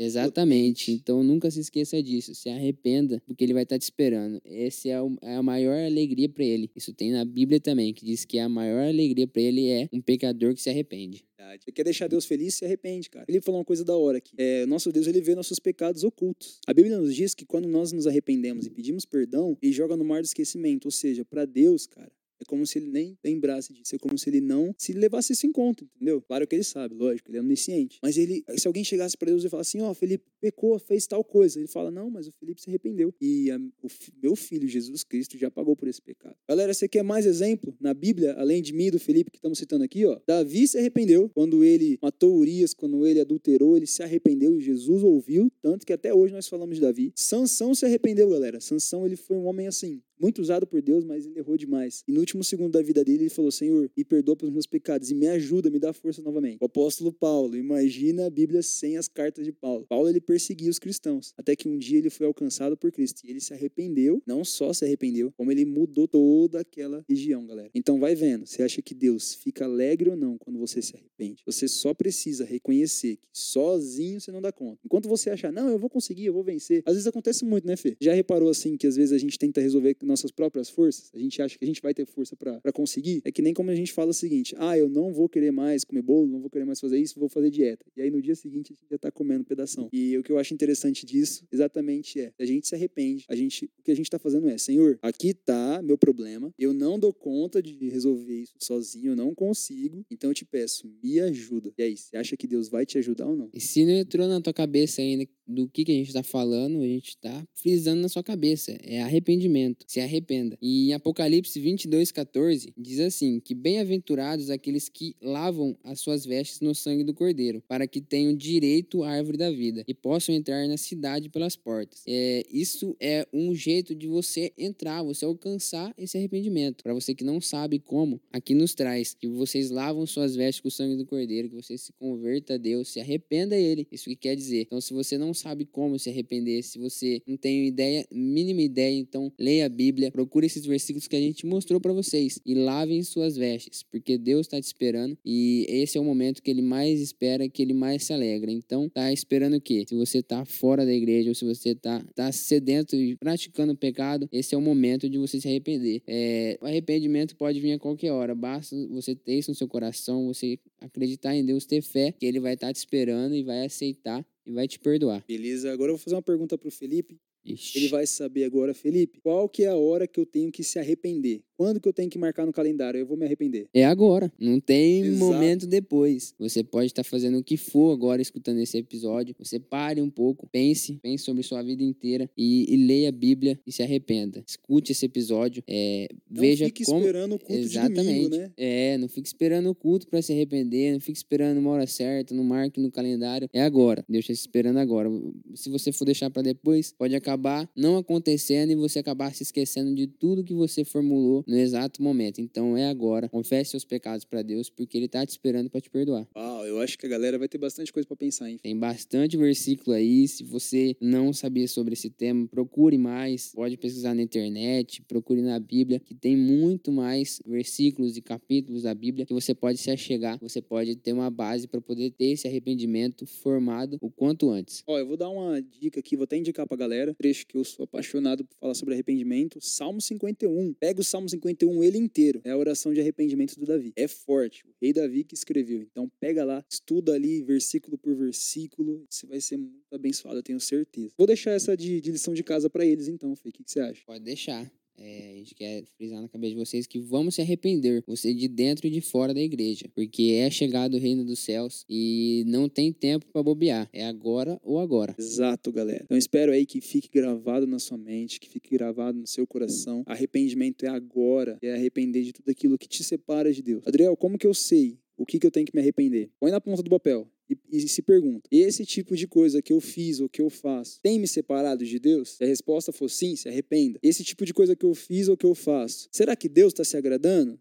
Exatamente. 0.00 0.92
Então 0.92 1.24
nunca 1.24 1.50
se 1.50 1.58
esqueça 1.58 2.00
disso. 2.00 2.32
Se 2.34 2.48
arrependa, 2.48 3.20
porque 3.26 3.42
ele 3.42 3.52
vai 3.52 3.64
estar 3.64 3.76
te 3.78 3.82
esperando. 3.82 4.40
Essa 4.44 4.88
é, 4.88 5.02
o- 5.02 5.16
é 5.20 5.34
a 5.34 5.42
maior 5.42 5.76
alegria 5.76 6.28
para 6.28 6.44
ele. 6.44 6.70
Isso 6.76 6.92
tem 6.94 7.10
na 7.10 7.24
Bíblia 7.24 7.58
também, 7.60 7.92
que 7.92 8.04
diz 8.04 8.24
que 8.24 8.38
a 8.38 8.48
maior 8.48 8.86
alegria 8.86 9.26
para 9.26 9.42
ele 9.42 9.68
é 9.68 9.88
um 9.92 10.00
pecador 10.00 10.54
que 10.54 10.62
se 10.62 10.70
arrepende. 10.70 11.24
Você 11.64 11.72
quer 11.72 11.82
deixar 11.82 12.08
Deus 12.08 12.26
feliz, 12.26 12.54
se 12.54 12.64
arrepende, 12.64 13.08
cara. 13.10 13.24
Ele 13.28 13.40
falou 13.40 13.58
uma 13.58 13.64
coisa 13.64 13.84
da 13.84 13.96
hora 13.96 14.18
aqui. 14.18 14.32
É, 14.38 14.66
nosso 14.66 14.92
Deus, 14.92 15.06
ele 15.06 15.20
vê 15.20 15.34
nossos 15.34 15.58
pecados 15.58 16.04
ocultos. 16.04 16.60
A 16.66 16.74
Bíblia 16.74 16.98
nos 16.98 17.14
diz 17.14 17.34
que 17.34 17.44
quando 17.46 17.66
nós 17.66 17.90
nos 17.90 18.06
arrependemos 18.06 18.66
e 18.66 18.70
pedimos 18.70 19.04
perdão, 19.04 19.56
ele 19.60 19.72
joga 19.72 19.96
no 19.96 20.04
mar 20.04 20.20
do 20.20 20.26
esquecimento. 20.26 20.84
Ou 20.86 20.92
seja, 20.92 21.24
para 21.24 21.44
Deus, 21.44 21.86
cara, 21.86 22.12
é 22.40 22.44
como 22.44 22.66
se 22.66 22.78
ele 22.78 22.86
nem 22.90 23.18
lembrasse 23.24 23.72
disso. 23.72 23.94
É 23.94 23.98
como 23.98 24.16
se 24.18 24.28
ele 24.30 24.40
não 24.40 24.74
se 24.78 24.92
levasse 24.92 25.32
isso 25.32 25.46
em 25.46 25.52
conta, 25.52 25.84
entendeu? 25.96 26.20
Claro 26.22 26.46
que 26.46 26.54
ele 26.54 26.64
sabe, 26.64 26.94
lógico, 26.94 27.30
ele 27.30 27.38
é 27.38 27.40
onisciente. 27.40 27.98
Mas 28.02 28.16
ele, 28.16 28.44
se 28.56 28.66
alguém 28.66 28.84
chegasse 28.84 29.16
para 29.16 29.30
Deus 29.30 29.44
e 29.44 29.48
falasse 29.48 29.76
assim, 29.76 29.86
ó, 29.86 29.92
Felipe 29.94 30.24
pecou, 30.40 30.78
fez 30.78 31.06
tal 31.06 31.24
coisa. 31.24 31.58
Ele 31.58 31.66
fala, 31.68 31.90
não, 31.90 32.10
mas 32.10 32.26
o 32.28 32.32
Felipe 32.32 32.60
se 32.62 32.68
arrependeu. 32.70 33.12
E 33.20 33.50
a- 33.50 33.56
o 33.82 33.88
meu 34.22 34.36
filho, 34.36 34.68
Jesus 34.68 35.02
Cristo, 35.04 35.36
já 35.36 35.50
pagou 35.50 35.74
por 35.76 35.88
esse 35.88 36.00
pecado. 36.00 36.36
Galera, 36.48 36.72
você 36.72 36.88
quer 36.88 37.02
mais 37.02 37.26
exemplo 37.26 37.76
na 37.80 37.92
Bíblia, 37.92 38.34
além 38.34 38.62
de 38.62 38.72
mim 38.72 38.86
e 38.86 38.90
do 38.90 38.98
Felipe 38.98 39.30
que 39.30 39.38
estamos 39.38 39.58
citando 39.58 39.84
aqui, 39.84 40.04
ó? 40.04 40.18
Davi 40.26 40.66
se 40.68 40.78
arrependeu 40.78 41.28
quando 41.34 41.64
ele 41.64 41.98
matou 42.00 42.36
Urias, 42.36 42.72
quando 42.74 43.06
ele 43.06 43.20
adulterou, 43.20 43.76
ele 43.76 43.86
se 43.86 44.02
arrependeu 44.02 44.56
e 44.56 44.60
Jesus 44.60 45.02
ouviu, 45.02 45.50
tanto 45.62 45.84
que 45.86 45.92
até 45.92 46.14
hoje 46.14 46.32
nós 46.32 46.46
falamos 46.48 46.76
de 46.76 46.82
Davi. 46.82 47.12
Sansão 47.14 47.74
se 47.74 47.84
arrependeu, 47.84 48.28
galera. 48.30 48.60
Sansão, 48.60 49.04
ele 49.06 49.16
foi 49.16 49.36
um 49.36 49.46
homem 49.46 49.66
assim, 49.66 50.00
muito 50.20 50.40
usado 50.40 50.66
por 50.66 50.80
Deus, 50.82 51.04
mas 51.04 51.26
ele 51.26 51.38
errou 51.38 51.56
demais. 51.56 52.02
E 52.06 52.12
no 52.12 52.20
último 52.20 52.42
segundo 52.44 52.72
da 52.72 52.82
vida 52.82 53.04
dele, 53.04 53.24
ele 53.24 53.30
falou: 53.30 53.50
Senhor, 53.50 53.90
me 53.96 54.04
perdoa 54.04 54.36
pelos 54.36 54.52
meus 54.52 54.66
pecados 54.66 55.10
e 55.10 55.14
me 55.14 55.26
ajuda, 55.28 55.70
me 55.70 55.78
dá 55.78 55.92
força 55.92 56.22
novamente. 56.22 56.58
O 56.60 56.66
apóstolo 56.66 57.12
Paulo, 57.12 57.56
imagina 57.56 58.26
a 58.26 58.30
Bíblia 58.30 58.62
sem 58.62 58.96
as 58.96 59.08
cartas 59.08 59.44
de 59.44 59.52
Paulo. 59.52 59.86
Paulo, 59.88 60.08
ele 60.08 60.20
perseguia 60.20 60.70
os 60.70 60.78
cristãos, 60.78 61.32
até 61.36 61.54
que 61.54 61.68
um 61.68 61.78
dia 61.78 61.98
ele 61.98 62.10
foi 62.10 62.26
alcançado 62.26 62.76
por 62.76 62.90
Cristo. 62.92 63.22
E 63.24 63.30
ele 63.30 63.40
se 63.40 63.52
arrependeu, 63.52 64.22
não 64.26 64.44
só 64.44 64.72
se 64.72 64.84
arrependeu, 64.84 65.32
como 65.36 65.50
ele 65.52 65.64
mudou 65.64 66.06
toda 66.06 66.60
aquela 66.60 67.04
região, 67.08 67.46
galera. 67.46 67.70
Então 67.74 67.98
vai 67.98 68.14
vendo, 68.14 68.46
você 68.46 68.62
acha 68.62 68.82
que 68.82 68.94
Deus 68.94 69.34
fica 69.34 69.64
alegre 69.64 70.10
ou 70.10 70.16
não 70.16 70.38
quando 70.38 70.58
você 70.58 70.80
se 70.82 70.96
arrepende? 70.96 71.42
Você 71.46 71.68
só 71.68 71.94
precisa 71.94 72.44
reconhecer 72.44 73.16
que 73.16 73.28
sozinho 73.32 74.20
você 74.20 74.30
não 74.30 74.40
dá 74.40 74.52
conta. 74.52 74.80
Enquanto 74.84 75.08
você 75.08 75.30
achar, 75.30 75.52
não, 75.52 75.68
eu 75.68 75.78
vou 75.78 75.90
conseguir, 75.90 76.26
eu 76.26 76.32
vou 76.32 76.42
vencer. 76.42 76.82
Às 76.84 76.94
vezes 76.94 77.06
acontece 77.06 77.44
muito, 77.44 77.66
né, 77.66 77.76
Fê? 77.76 77.96
Já 78.00 78.12
reparou 78.12 78.48
assim 78.48 78.76
que 78.76 78.86
às 78.86 78.96
vezes 78.96 79.12
a 79.12 79.18
gente 79.18 79.38
tenta 79.38 79.60
resolver 79.60 79.94
nossas 80.08 80.30
próprias 80.30 80.68
forças? 80.68 81.10
A 81.14 81.18
gente 81.18 81.40
acha 81.40 81.58
que 81.58 81.64
a 81.64 81.68
gente 81.68 81.80
vai 81.80 81.94
ter 81.94 82.06
força 82.06 82.34
pra 82.34 82.72
conseguir? 82.72 83.20
É 83.24 83.30
que 83.30 83.42
nem 83.42 83.54
como 83.54 83.70
a 83.70 83.74
gente 83.74 83.92
fala 83.92 84.10
o 84.10 84.14
seguinte: 84.14 84.54
ah, 84.58 84.76
eu 84.76 84.88
não 84.88 85.12
vou 85.12 85.28
querer 85.28 85.50
mais 85.50 85.84
comer 85.84 86.02
bolo, 86.02 86.26
não 86.26 86.40
vou 86.40 86.50
querer 86.50 86.64
mais 86.64 86.80
fazer 86.80 86.98
isso, 86.98 87.18
vou 87.18 87.28
fazer 87.28 87.50
dieta. 87.50 87.84
E 87.96 88.02
aí 88.02 88.10
no 88.10 88.20
dia 88.20 88.34
seguinte 88.34 88.72
a 88.72 88.76
gente 88.76 88.90
já 88.90 88.98
tá 88.98 89.10
comendo 89.10 89.44
pedação. 89.44 89.88
E 89.92 90.16
o 90.18 90.22
que 90.22 90.32
eu 90.32 90.38
acho 90.38 90.52
interessante 90.54 91.06
disso, 91.06 91.46
exatamente 91.52 92.20
é, 92.20 92.32
a 92.38 92.44
gente 92.44 92.66
se 92.66 92.74
arrepende, 92.74 93.24
a 93.28 93.36
gente, 93.36 93.66
o 93.78 93.82
que 93.82 93.90
a 93.90 93.96
gente 93.96 94.10
tá 94.10 94.18
fazendo 94.18 94.48
é, 94.48 94.58
Senhor, 94.58 94.98
aqui 95.02 95.34
tá 95.34 95.80
meu 95.82 95.98
problema, 95.98 96.52
eu 96.58 96.72
não 96.72 96.98
dou 96.98 97.12
conta 97.12 97.62
de 97.62 97.88
resolver 97.88 98.34
isso 98.34 98.54
sozinho, 98.58 99.12
eu 99.12 99.16
não 99.16 99.34
consigo, 99.34 100.04
então 100.10 100.30
eu 100.30 100.34
te 100.34 100.44
peço, 100.44 100.90
me 101.02 101.20
ajuda. 101.20 101.72
E 101.76 101.82
aí, 101.82 101.96
você 101.96 102.16
acha 102.16 102.36
que 102.36 102.46
Deus 102.46 102.68
vai 102.68 102.86
te 102.86 102.98
ajudar 102.98 103.26
ou 103.26 103.36
não? 103.36 103.50
E 103.52 103.60
se 103.60 103.84
não 103.84 103.92
entrou 103.92 104.26
na 104.26 104.40
tua 104.40 104.52
cabeça 104.52 105.02
ainda 105.02 105.26
do 105.48 105.68
que, 105.68 105.84
que 105.84 105.92
a 105.92 105.94
gente 105.94 106.12
tá 106.12 106.22
falando, 106.22 106.80
a 106.82 106.86
gente 106.86 107.16
tá 107.16 107.44
frisando 107.54 108.02
na 108.02 108.08
sua 108.08 108.22
cabeça. 108.22 108.76
É 108.82 109.00
arrependimento. 109.02 109.84
Se 109.88 109.98
arrependa. 110.00 110.58
E 110.60 110.90
em 110.90 110.92
Apocalipse 110.92 111.58
22, 111.58 112.12
14, 112.12 112.72
diz 112.76 113.00
assim: 113.00 113.40
que 113.40 113.54
bem-aventurados 113.54 114.50
aqueles 114.50 114.88
que 114.88 115.16
lavam 115.22 115.76
as 115.82 116.00
suas 116.00 116.26
vestes 116.26 116.60
no 116.60 116.74
sangue 116.74 117.02
do 117.02 117.14
Cordeiro, 117.14 117.62
para 117.66 117.86
que 117.86 118.00
tenham 118.00 118.34
direito 118.34 119.02
à 119.02 119.10
árvore 119.10 119.38
da 119.38 119.50
vida 119.50 119.84
e 119.88 119.94
possam 119.94 120.34
entrar 120.34 120.66
na 120.68 120.76
cidade 120.76 121.30
pelas 121.30 121.56
portas. 121.56 122.02
É, 122.06 122.44
isso 122.52 122.94
é 123.00 123.26
um 123.32 123.54
jeito 123.54 123.94
de 123.94 124.06
você 124.06 124.52
entrar, 124.58 125.02
você 125.02 125.24
alcançar 125.24 125.94
esse 125.96 126.18
arrependimento. 126.18 126.82
Para 126.82 126.92
você 126.92 127.14
que 127.14 127.24
não 127.24 127.40
sabe 127.40 127.78
como, 127.78 128.20
aqui 128.32 128.54
nos 128.54 128.74
traz 128.74 129.14
que 129.14 129.26
vocês 129.28 129.70
lavam 129.70 130.04
suas 130.06 130.36
vestes 130.36 130.60
com 130.60 130.68
o 130.68 130.70
sangue 130.70 130.96
do 130.96 131.06
Cordeiro, 131.06 131.48
que 131.48 131.54
você 131.54 131.78
se 131.78 131.92
converta 131.92 132.54
a 132.54 132.58
Deus, 132.58 132.88
se 132.88 133.00
arrependa 133.00 133.54
a 133.54 133.58
Ele. 133.58 133.86
Isso 133.90 134.04
que 134.04 134.16
quer 134.16 134.36
dizer. 134.36 134.62
Então, 134.62 134.80
se 134.80 134.92
você 134.92 135.16
não 135.16 135.32
sabe 135.38 135.64
como 135.64 135.98
se 135.98 136.10
arrepender, 136.10 136.62
se 136.62 136.78
você 136.78 137.22
não 137.26 137.36
tem 137.36 137.66
ideia, 137.66 138.06
mínima 138.12 138.62
ideia, 138.62 138.96
então 138.98 139.32
leia 139.38 139.66
a 139.66 139.68
Bíblia 139.68 140.10
procure 140.10 140.46
esses 140.46 140.64
versículos 140.66 141.06
que 141.06 141.16
a 141.16 141.20
gente 141.20 141.46
mostrou 141.46 141.80
para 141.80 141.92
vocês 141.92 142.40
e 142.44 142.54
lavem 142.54 143.02
suas 143.02 143.36
vestes, 143.36 143.82
porque 143.82 144.18
Deus 144.18 144.46
está 144.46 144.60
te 144.60 144.64
esperando 144.64 145.16
e 145.24 145.66
esse 145.68 145.96
é 145.96 146.00
o 146.00 146.04
momento 146.04 146.42
que 146.42 146.50
ele 146.50 146.62
mais 146.62 147.00
espera, 147.00 147.48
que 147.48 147.62
ele 147.62 147.74
mais 147.74 148.04
se 148.04 148.12
alegra. 148.12 148.50
Então, 148.50 148.88
tá 148.88 149.12
esperando 149.12 149.56
o 149.56 149.60
quê? 149.60 149.84
Se 149.88 149.94
você 149.94 150.22
tá 150.22 150.44
fora 150.44 150.84
da 150.84 150.92
igreja 150.92 151.28
ou 151.30 151.34
se 151.34 151.44
você 151.44 151.74
tá, 151.74 152.04
tá 152.14 152.32
sedento 152.32 152.96
e 152.96 153.16
praticando 153.16 153.76
pecado, 153.76 154.28
esse 154.32 154.54
é 154.54 154.58
o 154.58 154.60
momento 154.60 155.08
de 155.08 155.18
você 155.18 155.40
se 155.40 155.48
arrepender. 155.48 156.02
É, 156.06 156.58
o 156.60 156.66
arrependimento 156.66 157.36
pode 157.36 157.60
vir 157.60 157.72
a 157.72 157.78
qualquer 157.78 158.12
hora, 158.12 158.34
basta 158.34 158.76
você 158.88 159.14
ter 159.14 159.38
isso 159.38 159.50
no 159.50 159.54
seu 159.54 159.68
coração, 159.68 160.26
você 160.26 160.58
acreditar 160.80 161.34
em 161.34 161.44
Deus, 161.44 161.66
ter 161.66 161.82
fé, 161.82 162.12
que 162.12 162.26
ele 162.26 162.40
vai 162.40 162.54
estar 162.54 162.68
tá 162.68 162.72
te 162.72 162.76
esperando 162.76 163.34
e 163.34 163.42
vai 163.42 163.64
aceitar 163.64 164.24
e 164.48 164.52
vai 164.52 164.66
te 164.66 164.78
perdoar. 164.78 165.22
Beleza, 165.28 165.70
agora 165.70 165.90
eu 165.90 165.96
vou 165.96 166.02
fazer 166.02 166.16
uma 166.16 166.22
pergunta 166.22 166.56
pro 166.56 166.70
Felipe. 166.70 167.20
Ixi. 167.44 167.78
Ele 167.78 167.88
vai 167.88 168.06
saber 168.06 168.44
agora, 168.44 168.74
Felipe, 168.74 169.20
qual 169.20 169.48
que 169.48 169.64
é 169.64 169.68
a 169.68 169.76
hora 169.76 170.06
que 170.06 170.18
eu 170.18 170.26
tenho 170.26 170.50
que 170.50 170.64
se 170.64 170.78
arrepender? 170.78 171.42
Quando 171.58 171.80
que 171.80 171.88
eu 171.88 171.92
tenho 171.92 172.08
que 172.08 172.16
marcar 172.16 172.46
no 172.46 172.52
calendário? 172.52 173.00
Eu 173.00 173.04
vou 173.04 173.16
me 173.16 173.26
arrepender. 173.26 173.66
É 173.74 173.84
agora, 173.84 174.32
não 174.38 174.60
tem 174.60 175.02
Exato. 175.02 175.18
momento 175.18 175.66
depois. 175.66 176.32
Você 176.38 176.62
pode 176.62 176.86
estar 176.86 177.02
fazendo 177.02 177.38
o 177.38 177.42
que 177.42 177.56
for 177.56 177.92
agora 177.92 178.22
escutando 178.22 178.60
esse 178.60 178.78
episódio. 178.78 179.34
Você 179.40 179.58
pare 179.58 180.00
um 180.00 180.08
pouco, 180.08 180.48
pense, 180.52 181.00
pense 181.02 181.24
sobre 181.24 181.42
sua 181.42 181.60
vida 181.60 181.82
inteira 181.82 182.30
e, 182.38 182.72
e 182.72 182.76
leia 182.76 183.08
a 183.08 183.12
Bíblia 183.12 183.58
e 183.66 183.72
se 183.72 183.82
arrependa. 183.82 184.44
Escute 184.46 184.92
esse 184.92 185.04
episódio, 185.04 185.64
é, 185.66 186.08
Não 186.30 186.40
veja 186.42 186.66
fique 186.66 186.84
como 186.84 187.00
esperando 187.00 187.34
o 187.34 187.38
culto 187.40 187.52
Exatamente. 187.52 187.98
de 187.98 188.06
domingo, 188.06 188.36
né? 188.36 188.50
É, 188.56 188.96
não 188.96 189.08
fique 189.08 189.26
esperando 189.26 189.68
o 189.68 189.74
culto 189.74 190.06
para 190.06 190.22
se 190.22 190.32
arrepender, 190.32 190.92
não 190.92 191.00
fique 191.00 191.18
esperando 191.18 191.58
uma 191.58 191.70
hora 191.70 191.88
certa, 191.88 192.36
não 192.36 192.44
marque 192.44 192.80
no 192.80 192.88
calendário. 192.88 193.50
É 193.52 193.62
agora. 193.62 194.04
Deus 194.08 194.22
está 194.22 194.32
esperando 194.32 194.76
agora. 194.76 195.10
Se 195.56 195.68
você 195.68 195.90
for 195.90 196.04
deixar 196.04 196.30
para 196.30 196.42
depois, 196.42 196.94
pode 196.96 197.16
acabar 197.16 197.68
não 197.74 197.96
acontecendo 197.96 198.70
e 198.70 198.76
você 198.76 199.00
acabar 199.00 199.34
se 199.34 199.42
esquecendo 199.42 199.92
de 199.92 200.06
tudo 200.06 200.44
que 200.44 200.54
você 200.54 200.84
formulou 200.84 201.44
no 201.48 201.56
exato 201.56 202.02
momento. 202.02 202.40
Então 202.40 202.76
é 202.76 202.88
agora. 202.88 203.28
Confesse 203.28 203.70
seus 203.70 203.84
pecados 203.84 204.24
para 204.24 204.42
Deus, 204.42 204.68
porque 204.68 204.98
ele 204.98 205.08
tá 205.08 205.24
te 205.24 205.30
esperando 205.30 205.70
para 205.70 205.80
te 205.80 205.88
perdoar. 205.88 206.28
Uau, 206.36 206.66
eu 206.66 206.80
acho 206.80 206.98
que 206.98 207.06
a 207.06 207.08
galera 207.08 207.38
vai 207.38 207.48
ter 207.48 207.56
bastante 207.56 207.90
coisa 207.90 208.06
pra 208.06 208.16
pensar, 208.16 208.50
hein? 208.50 208.58
Tem 208.62 208.76
bastante 208.76 209.36
versículo 209.36 209.96
aí. 209.96 210.28
Se 210.28 210.44
você 210.44 210.94
não 211.00 211.32
sabia 211.32 211.66
sobre 211.66 211.94
esse 211.94 212.10
tema, 212.10 212.46
procure 212.46 212.98
mais. 212.98 213.52
Pode 213.54 213.78
pesquisar 213.78 214.14
na 214.14 214.22
internet, 214.22 215.02
procure 215.08 215.40
na 215.40 215.58
Bíblia, 215.58 216.00
que 216.00 216.14
tem 216.14 216.36
muito 216.36 216.92
mais 216.92 217.40
versículos 217.46 218.16
e 218.16 218.20
capítulos 218.20 218.82
da 218.82 218.94
Bíblia 218.94 219.24
que 219.24 219.32
você 219.32 219.54
pode 219.54 219.78
se 219.78 219.90
achegar. 219.90 220.38
Você 220.40 220.60
pode 220.60 220.96
ter 220.96 221.14
uma 221.14 221.30
base 221.30 221.66
para 221.66 221.80
poder 221.80 222.10
ter 222.10 222.26
esse 222.26 222.46
arrependimento 222.46 223.26
formado 223.26 223.96
o 224.02 224.10
quanto 224.10 224.50
antes. 224.50 224.82
Ó, 224.86 224.98
eu 224.98 225.06
vou 225.06 225.16
dar 225.16 225.30
uma 225.30 225.62
dica 225.62 226.00
aqui, 226.00 226.14
vou 226.14 226.24
até 226.24 226.36
indicar 226.36 226.66
pra 226.66 226.76
galera, 226.76 227.14
trecho 227.14 227.46
que 227.46 227.56
eu 227.56 227.64
sou 227.64 227.84
apaixonado 227.84 228.44
por 228.44 228.56
falar 228.58 228.74
sobre 228.74 228.94
arrependimento, 228.94 229.58
Salmo 229.60 230.00
51. 230.00 230.74
Pega 230.74 231.00
o 231.00 231.04
Salmo 231.04 231.28
51 231.28 231.37
ele 231.82 231.98
inteiro, 231.98 232.40
é 232.44 232.50
a 232.50 232.56
oração 232.56 232.92
de 232.92 233.00
arrependimento 233.00 233.58
do 233.58 233.66
Davi. 233.66 233.92
É 233.94 234.08
forte, 234.08 234.66
o 234.66 234.70
rei 234.80 234.92
Davi 234.92 235.24
que 235.24 235.34
escreveu. 235.34 235.82
Então 235.82 236.10
pega 236.18 236.44
lá, 236.44 236.64
estuda 236.70 237.12
ali 237.12 237.42
versículo 237.42 237.98
por 237.98 238.14
versículo, 238.14 239.04
você 239.08 239.26
vai 239.26 239.40
ser 239.40 239.58
muito 239.58 239.92
abençoado, 239.92 240.38
eu 240.38 240.42
tenho 240.42 240.60
certeza. 240.60 241.12
Vou 241.16 241.26
deixar 241.26 241.50
essa 241.50 241.76
de, 241.76 242.00
de 242.00 242.10
lição 242.10 242.32
de 242.32 242.42
casa 242.42 242.70
pra 242.70 242.84
eles 242.84 243.08
então, 243.08 243.36
Fê, 243.36 243.50
o 243.50 243.52
que, 243.52 243.64
que 243.64 243.70
você 243.70 243.80
acha? 243.80 244.02
Pode 244.06 244.24
deixar. 244.24 244.70
É, 244.98 245.32
a 245.32 245.36
gente 245.36 245.54
quer 245.54 245.84
frisar 245.96 246.20
na 246.20 246.28
cabeça 246.28 246.54
de 246.54 246.58
vocês 246.58 246.86
que 246.86 246.98
vamos 246.98 247.36
se 247.36 247.40
arrepender, 247.40 248.02
você 248.06 248.34
de 248.34 248.48
dentro 248.48 248.86
e 248.86 248.90
de 248.90 249.00
fora 249.00 249.32
da 249.32 249.40
igreja, 249.40 249.86
porque 249.94 250.34
é 250.34 250.50
chegado 250.50 250.94
o 250.94 250.98
reino 250.98 251.24
dos 251.24 251.38
céus 251.38 251.84
e 251.88 252.44
não 252.46 252.68
tem 252.68 252.92
tempo 252.92 253.26
para 253.32 253.42
bobear, 253.42 253.88
é 253.92 254.04
agora 254.04 254.60
ou 254.62 254.78
agora. 254.78 255.14
Exato, 255.18 255.70
galera. 255.70 256.02
Então 256.04 256.18
espero 256.18 256.52
aí 256.52 256.66
que 256.66 256.80
fique 256.80 257.08
gravado 257.12 257.66
na 257.66 257.78
sua 257.78 257.96
mente, 257.96 258.40
que 258.40 258.48
fique 258.48 258.70
gravado 258.70 259.18
no 259.18 259.26
seu 259.26 259.46
coração. 259.46 260.02
Arrependimento 260.06 260.84
é 260.84 260.88
agora, 260.88 261.58
é 261.62 261.72
arrepender 261.74 262.24
de 262.24 262.32
tudo 262.32 262.50
aquilo 262.50 262.76
que 262.76 262.88
te 262.88 263.04
separa 263.04 263.52
de 263.52 263.62
Deus. 263.62 263.86
Adriel, 263.86 264.16
como 264.16 264.36
que 264.36 264.46
eu 264.46 264.54
sei 264.54 264.98
o 265.16 265.26
que, 265.26 265.38
que 265.38 265.46
eu 265.46 265.50
tenho 265.50 265.66
que 265.66 265.74
me 265.74 265.80
arrepender? 265.80 266.30
Põe 266.38 266.52
na 266.52 266.60
ponta 266.60 266.82
do 266.82 266.88
papel. 266.88 267.28
E, 267.48 267.56
e 267.70 267.88
se 267.88 268.02
pergunta: 268.02 268.48
esse 268.50 268.84
tipo 268.84 269.16
de 269.16 269.26
coisa 269.26 269.62
que 269.62 269.72
eu 269.72 269.80
fiz 269.80 270.20
ou 270.20 270.28
que 270.28 270.42
eu 270.42 270.50
faço 270.50 271.00
tem 271.02 271.18
me 271.18 271.26
separado 271.26 271.84
de 271.84 271.98
Deus? 271.98 272.36
Se 272.36 272.44
a 272.44 272.46
resposta 272.46 272.92
for 272.92 273.08
sim, 273.08 273.36
se 273.36 273.48
arrependa. 273.48 273.98
Esse 274.02 274.22
tipo 274.22 274.44
de 274.44 274.52
coisa 274.52 274.76
que 274.76 274.84
eu 274.84 274.94
fiz 274.94 275.28
ou 275.28 275.36
que 275.36 275.46
eu 275.46 275.54
faço, 275.54 276.08
será 276.12 276.36
que 276.36 276.48
Deus 276.48 276.72
está 276.72 276.84
se 276.84 276.96
agradando? 276.96 277.58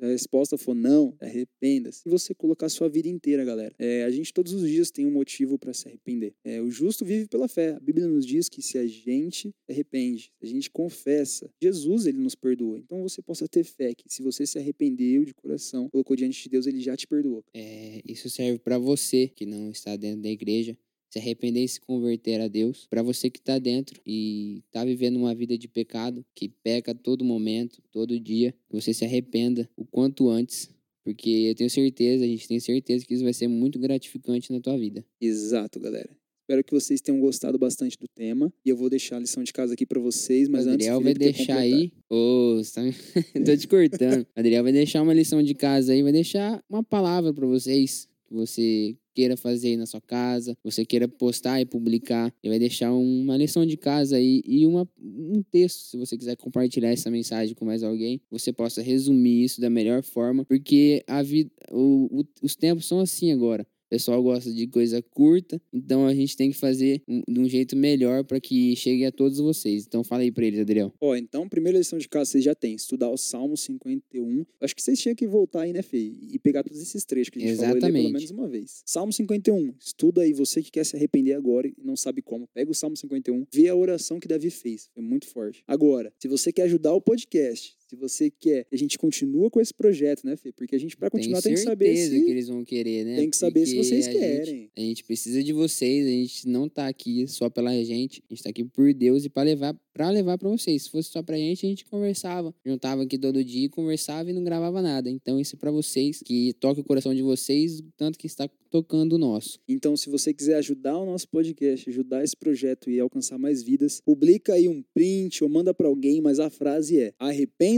A 0.00 0.06
resposta 0.06 0.56
for 0.56 0.74
não, 0.74 1.16
arrependa-se. 1.20 2.02
E 2.06 2.10
você 2.10 2.34
colocar 2.34 2.66
a 2.66 2.68
sua 2.68 2.88
vida 2.88 3.08
inteira, 3.08 3.44
galera. 3.44 3.74
É, 3.78 4.04
a 4.04 4.10
gente 4.10 4.32
todos 4.32 4.52
os 4.52 4.68
dias 4.68 4.90
tem 4.90 5.06
um 5.06 5.10
motivo 5.10 5.58
para 5.58 5.72
se 5.72 5.88
arrepender. 5.88 6.34
É, 6.44 6.60
o 6.60 6.70
justo 6.70 7.04
vive 7.04 7.26
pela 7.26 7.48
fé. 7.48 7.70
A 7.70 7.80
Bíblia 7.80 8.06
nos 8.06 8.24
diz 8.24 8.48
que 8.48 8.62
se 8.62 8.78
a 8.78 8.86
gente 8.86 9.48
se 9.48 9.72
arrepende, 9.72 10.32
a 10.40 10.46
gente 10.46 10.70
confessa, 10.70 11.50
Jesus 11.60 12.06
ele 12.06 12.18
nos 12.18 12.34
perdoa. 12.34 12.78
Então 12.78 13.02
você 13.02 13.20
possa 13.20 13.48
ter 13.48 13.64
fé 13.64 13.94
que 13.94 14.04
se 14.08 14.22
você 14.22 14.46
se 14.46 14.58
arrependeu 14.58 15.24
de 15.24 15.34
coração, 15.34 15.88
colocou 15.88 16.16
diante 16.16 16.42
de 16.42 16.48
Deus, 16.48 16.66
ele 16.66 16.80
já 16.80 16.96
te 16.96 17.06
perdoou. 17.06 17.44
É, 17.52 18.00
isso 18.04 18.30
serve 18.30 18.58
para 18.58 18.78
você 18.78 19.28
que 19.28 19.44
não 19.44 19.70
está 19.70 19.96
dentro 19.96 20.22
da 20.22 20.28
igreja, 20.28 20.76
se 21.10 21.18
arrepender 21.18 21.64
e 21.64 21.68
se 21.68 21.80
converter 21.80 22.40
a 22.40 22.48
Deus. 22.48 22.86
Para 22.88 23.02
você 23.02 23.30
que 23.30 23.38
está 23.38 23.58
dentro 23.58 24.00
e 24.06 24.62
está 24.66 24.84
vivendo 24.84 25.16
uma 25.16 25.34
vida 25.34 25.56
de 25.56 25.68
pecado, 25.68 26.24
que 26.34 26.48
peca 26.48 26.94
todo 26.94 27.24
momento, 27.24 27.82
todo 27.90 28.18
dia, 28.18 28.54
que 28.68 28.74
você 28.80 28.92
se 28.92 29.04
arrependa 29.04 29.68
o 29.76 29.84
quanto 29.84 30.28
antes. 30.28 30.70
Porque 31.04 31.30
eu 31.30 31.54
tenho 31.54 31.70
certeza, 31.70 32.24
a 32.24 32.28
gente 32.28 32.46
tem 32.46 32.60
certeza 32.60 33.06
que 33.06 33.14
isso 33.14 33.24
vai 33.24 33.32
ser 33.32 33.48
muito 33.48 33.78
gratificante 33.78 34.52
na 34.52 34.60
tua 34.60 34.76
vida. 34.76 35.04
Exato, 35.20 35.80
galera. 35.80 36.10
Espero 36.42 36.64
que 36.64 36.72
vocês 36.72 37.02
tenham 37.02 37.20
gostado 37.20 37.58
bastante 37.58 37.98
do 37.98 38.08
tema. 38.08 38.50
E 38.64 38.70
eu 38.70 38.76
vou 38.76 38.88
deixar 38.88 39.16
a 39.16 39.18
lição 39.18 39.42
de 39.42 39.52
casa 39.52 39.74
aqui 39.74 39.84
para 39.84 40.00
vocês, 40.00 40.48
mas 40.48 40.66
o 40.66 40.70
antes 40.70 40.86
Adriel 40.86 41.00
vai 41.02 41.12
deixar 41.14 41.58
aí. 41.58 41.92
Ô, 42.08 42.56
você 42.56 42.72
tá... 42.72 42.82
tô 43.44 43.56
te 43.56 43.68
cortando. 43.68 44.26
Adriel 44.34 44.62
vai 44.62 44.72
deixar 44.72 45.02
uma 45.02 45.12
lição 45.12 45.42
de 45.42 45.54
casa 45.54 45.92
aí, 45.92 46.02
vai 46.02 46.12
deixar 46.12 46.62
uma 46.68 46.82
palavra 46.82 47.34
para 47.34 47.46
vocês 47.46 48.08
que 48.26 48.34
você 48.34 48.96
queira 49.18 49.36
fazer 49.36 49.68
aí 49.70 49.76
na 49.76 49.84
sua 49.84 50.00
casa, 50.00 50.56
você 50.62 50.84
queira 50.84 51.08
postar 51.08 51.60
e 51.60 51.64
publicar. 51.66 52.32
Ele 52.40 52.52
vai 52.52 52.58
deixar 52.60 52.92
um- 52.92 53.22
uma 53.22 53.36
lição 53.36 53.66
de 53.66 53.76
casa 53.76 54.14
aí 54.16 54.42
e 54.46 54.64
uma, 54.64 54.88
um 54.96 55.42
texto, 55.50 55.80
se 55.90 55.96
você 55.96 56.16
quiser 56.16 56.36
compartilhar 56.36 56.90
essa 56.90 57.10
mensagem 57.10 57.52
com 57.54 57.64
mais 57.64 57.82
alguém, 57.82 58.20
você 58.30 58.52
possa 58.52 58.80
resumir 58.80 59.42
isso 59.42 59.60
da 59.60 59.68
melhor 59.68 60.04
forma, 60.04 60.44
porque 60.44 61.02
a 61.08 61.20
vida, 61.20 61.50
o- 61.72 62.20
o- 62.20 62.24
os 62.42 62.54
tempos 62.54 62.86
são 62.86 63.00
assim 63.00 63.32
agora. 63.32 63.66
O 63.88 63.90
pessoal 63.90 64.22
gosta 64.22 64.52
de 64.52 64.66
coisa 64.66 65.00
curta, 65.00 65.58
então 65.72 66.06
a 66.06 66.14
gente 66.14 66.36
tem 66.36 66.50
que 66.50 66.56
fazer 66.58 67.02
um- 67.08 67.22
de 67.26 67.40
um 67.40 67.48
jeito 67.48 67.74
melhor 67.74 68.22
para 68.22 68.38
que 68.38 68.76
chegue 68.76 69.06
a 69.06 69.10
todos 69.10 69.38
vocês. 69.38 69.86
Então 69.86 70.04
fala 70.04 70.22
aí 70.22 70.30
para 70.30 70.44
eles, 70.44 70.60
Adriel. 70.60 70.92
Ó, 71.00 71.16
então, 71.16 71.48
primeira 71.48 71.78
lição 71.78 71.98
de 71.98 72.06
casa 72.06 72.30
vocês 72.32 72.44
já 72.44 72.54
têm. 72.54 72.74
Estudar 72.74 73.08
o 73.08 73.16
Salmo 73.16 73.56
51. 73.56 74.44
Acho 74.60 74.76
que 74.76 74.82
vocês 74.82 75.00
tinham 75.00 75.14
que 75.16 75.26
voltar 75.26 75.62
aí, 75.62 75.72
né, 75.72 75.80
Fê? 75.80 75.98
E 75.98 76.38
pegar 76.38 76.62
todos 76.62 76.78
esses 76.82 77.02
trechos 77.06 77.30
que 77.30 77.38
a 77.38 77.42
gente 77.46 77.56
falou 77.56 77.70
e 77.70 77.74
ler 77.74 77.80
pelo 77.80 77.88
Exatamente. 77.96 78.12
menos 78.12 78.30
uma 78.30 78.46
vez. 78.46 78.82
Salmo 78.84 79.10
51. 79.10 79.72
Estuda 79.80 80.20
aí, 80.20 80.34
você 80.34 80.62
que 80.62 80.70
quer 80.70 80.84
se 80.84 80.94
arrepender 80.94 81.32
agora 81.32 81.66
e 81.66 81.74
não 81.82 81.96
sabe 81.96 82.20
como. 82.20 82.46
Pega 82.52 82.70
o 82.70 82.74
Salmo 82.74 82.94
51. 82.94 83.46
Vê 83.50 83.68
a 83.68 83.74
oração 83.74 84.20
que 84.20 84.28
Davi 84.28 84.50
fez. 84.50 84.90
Foi 84.92 85.02
muito 85.02 85.26
forte. 85.28 85.62
Agora, 85.66 86.12
se 86.18 86.28
você 86.28 86.52
quer 86.52 86.64
ajudar 86.64 86.92
o 86.92 87.00
podcast, 87.00 87.74
se 87.88 87.96
você 87.96 88.30
quer 88.30 88.64
que 88.64 88.74
a 88.74 88.78
gente 88.78 88.98
continua 88.98 89.50
com 89.50 89.60
esse 89.60 89.72
projeto, 89.72 90.24
né, 90.24 90.36
Fê? 90.36 90.52
Porque 90.52 90.76
a 90.76 90.78
gente, 90.78 90.96
pra 90.96 91.10
continuar, 91.10 91.40
tem 91.42 91.54
que 91.54 91.60
saber 91.60 91.86
certeza 91.96 92.16
se... 92.18 92.24
que 92.24 92.30
eles 92.30 92.48
vão 92.48 92.64
querer, 92.64 93.04
né? 93.04 93.16
Tem 93.16 93.30
que 93.30 93.36
saber 93.36 93.66
se 93.66 93.74
Porque 93.74 93.88
vocês 93.88 94.06
a 94.08 94.12
querem. 94.12 94.44
gente- 94.44 94.70
a 94.76 94.80
gente 94.80 95.04
precisa 95.04 95.42
de 95.42 95.52
vocês, 95.52 96.06
a 96.06 96.10
gente 96.10 96.48
não 96.48 96.68
tá 96.68 96.86
aqui 96.86 97.26
só 97.26 97.48
pela 97.48 97.72
gente, 97.84 98.22
a 98.28 98.34
gente 98.34 98.42
tá 98.42 98.50
aqui 98.50 98.64
por 98.64 98.92
Deus 98.92 99.24
e 99.24 99.28
para 99.28 99.42
levar 99.42 99.76
para 99.92 100.10
levar 100.10 100.38
para 100.38 100.48
vocês. 100.48 100.84
Se 100.84 100.90
fosse 100.90 101.10
só 101.10 101.20
pra 101.24 101.36
gente, 101.36 101.66
a 101.66 101.68
gente 101.68 101.84
conversava, 101.84 102.54
juntava 102.64 103.02
aqui 103.02 103.18
todo 103.18 103.42
dia, 103.42 103.64
e 103.64 103.68
conversava 103.68 104.30
e 104.30 104.32
não 104.32 104.44
gravava 104.44 104.80
nada. 104.80 105.10
Então 105.10 105.40
isso 105.40 105.56
é 105.56 105.58
para 105.58 105.72
vocês, 105.72 106.22
que 106.24 106.52
toque 106.60 106.80
o 106.80 106.84
coração 106.84 107.12
de 107.12 107.20
vocês, 107.22 107.82
tanto 107.96 108.16
que 108.16 108.28
está 108.28 108.48
tocando 108.70 109.14
o 109.14 109.18
nosso. 109.18 109.58
Então, 109.66 109.96
se 109.96 110.08
você 110.08 110.32
quiser 110.32 110.54
ajudar 110.56 110.96
o 110.98 111.04
nosso 111.06 111.26
podcast, 111.28 111.88
ajudar 111.90 112.22
esse 112.22 112.36
projeto 112.36 112.90
e 112.90 113.00
alcançar 113.00 113.38
mais 113.38 113.62
vidas, 113.62 114.00
publica 114.04 114.52
aí 114.52 114.68
um 114.68 114.84
print 114.94 115.42
ou 115.42 115.50
manda 115.50 115.72
pra 115.74 115.88
alguém, 115.88 116.20
mas 116.20 116.38
a 116.38 116.48
frase 116.50 116.98
é: 117.00 117.12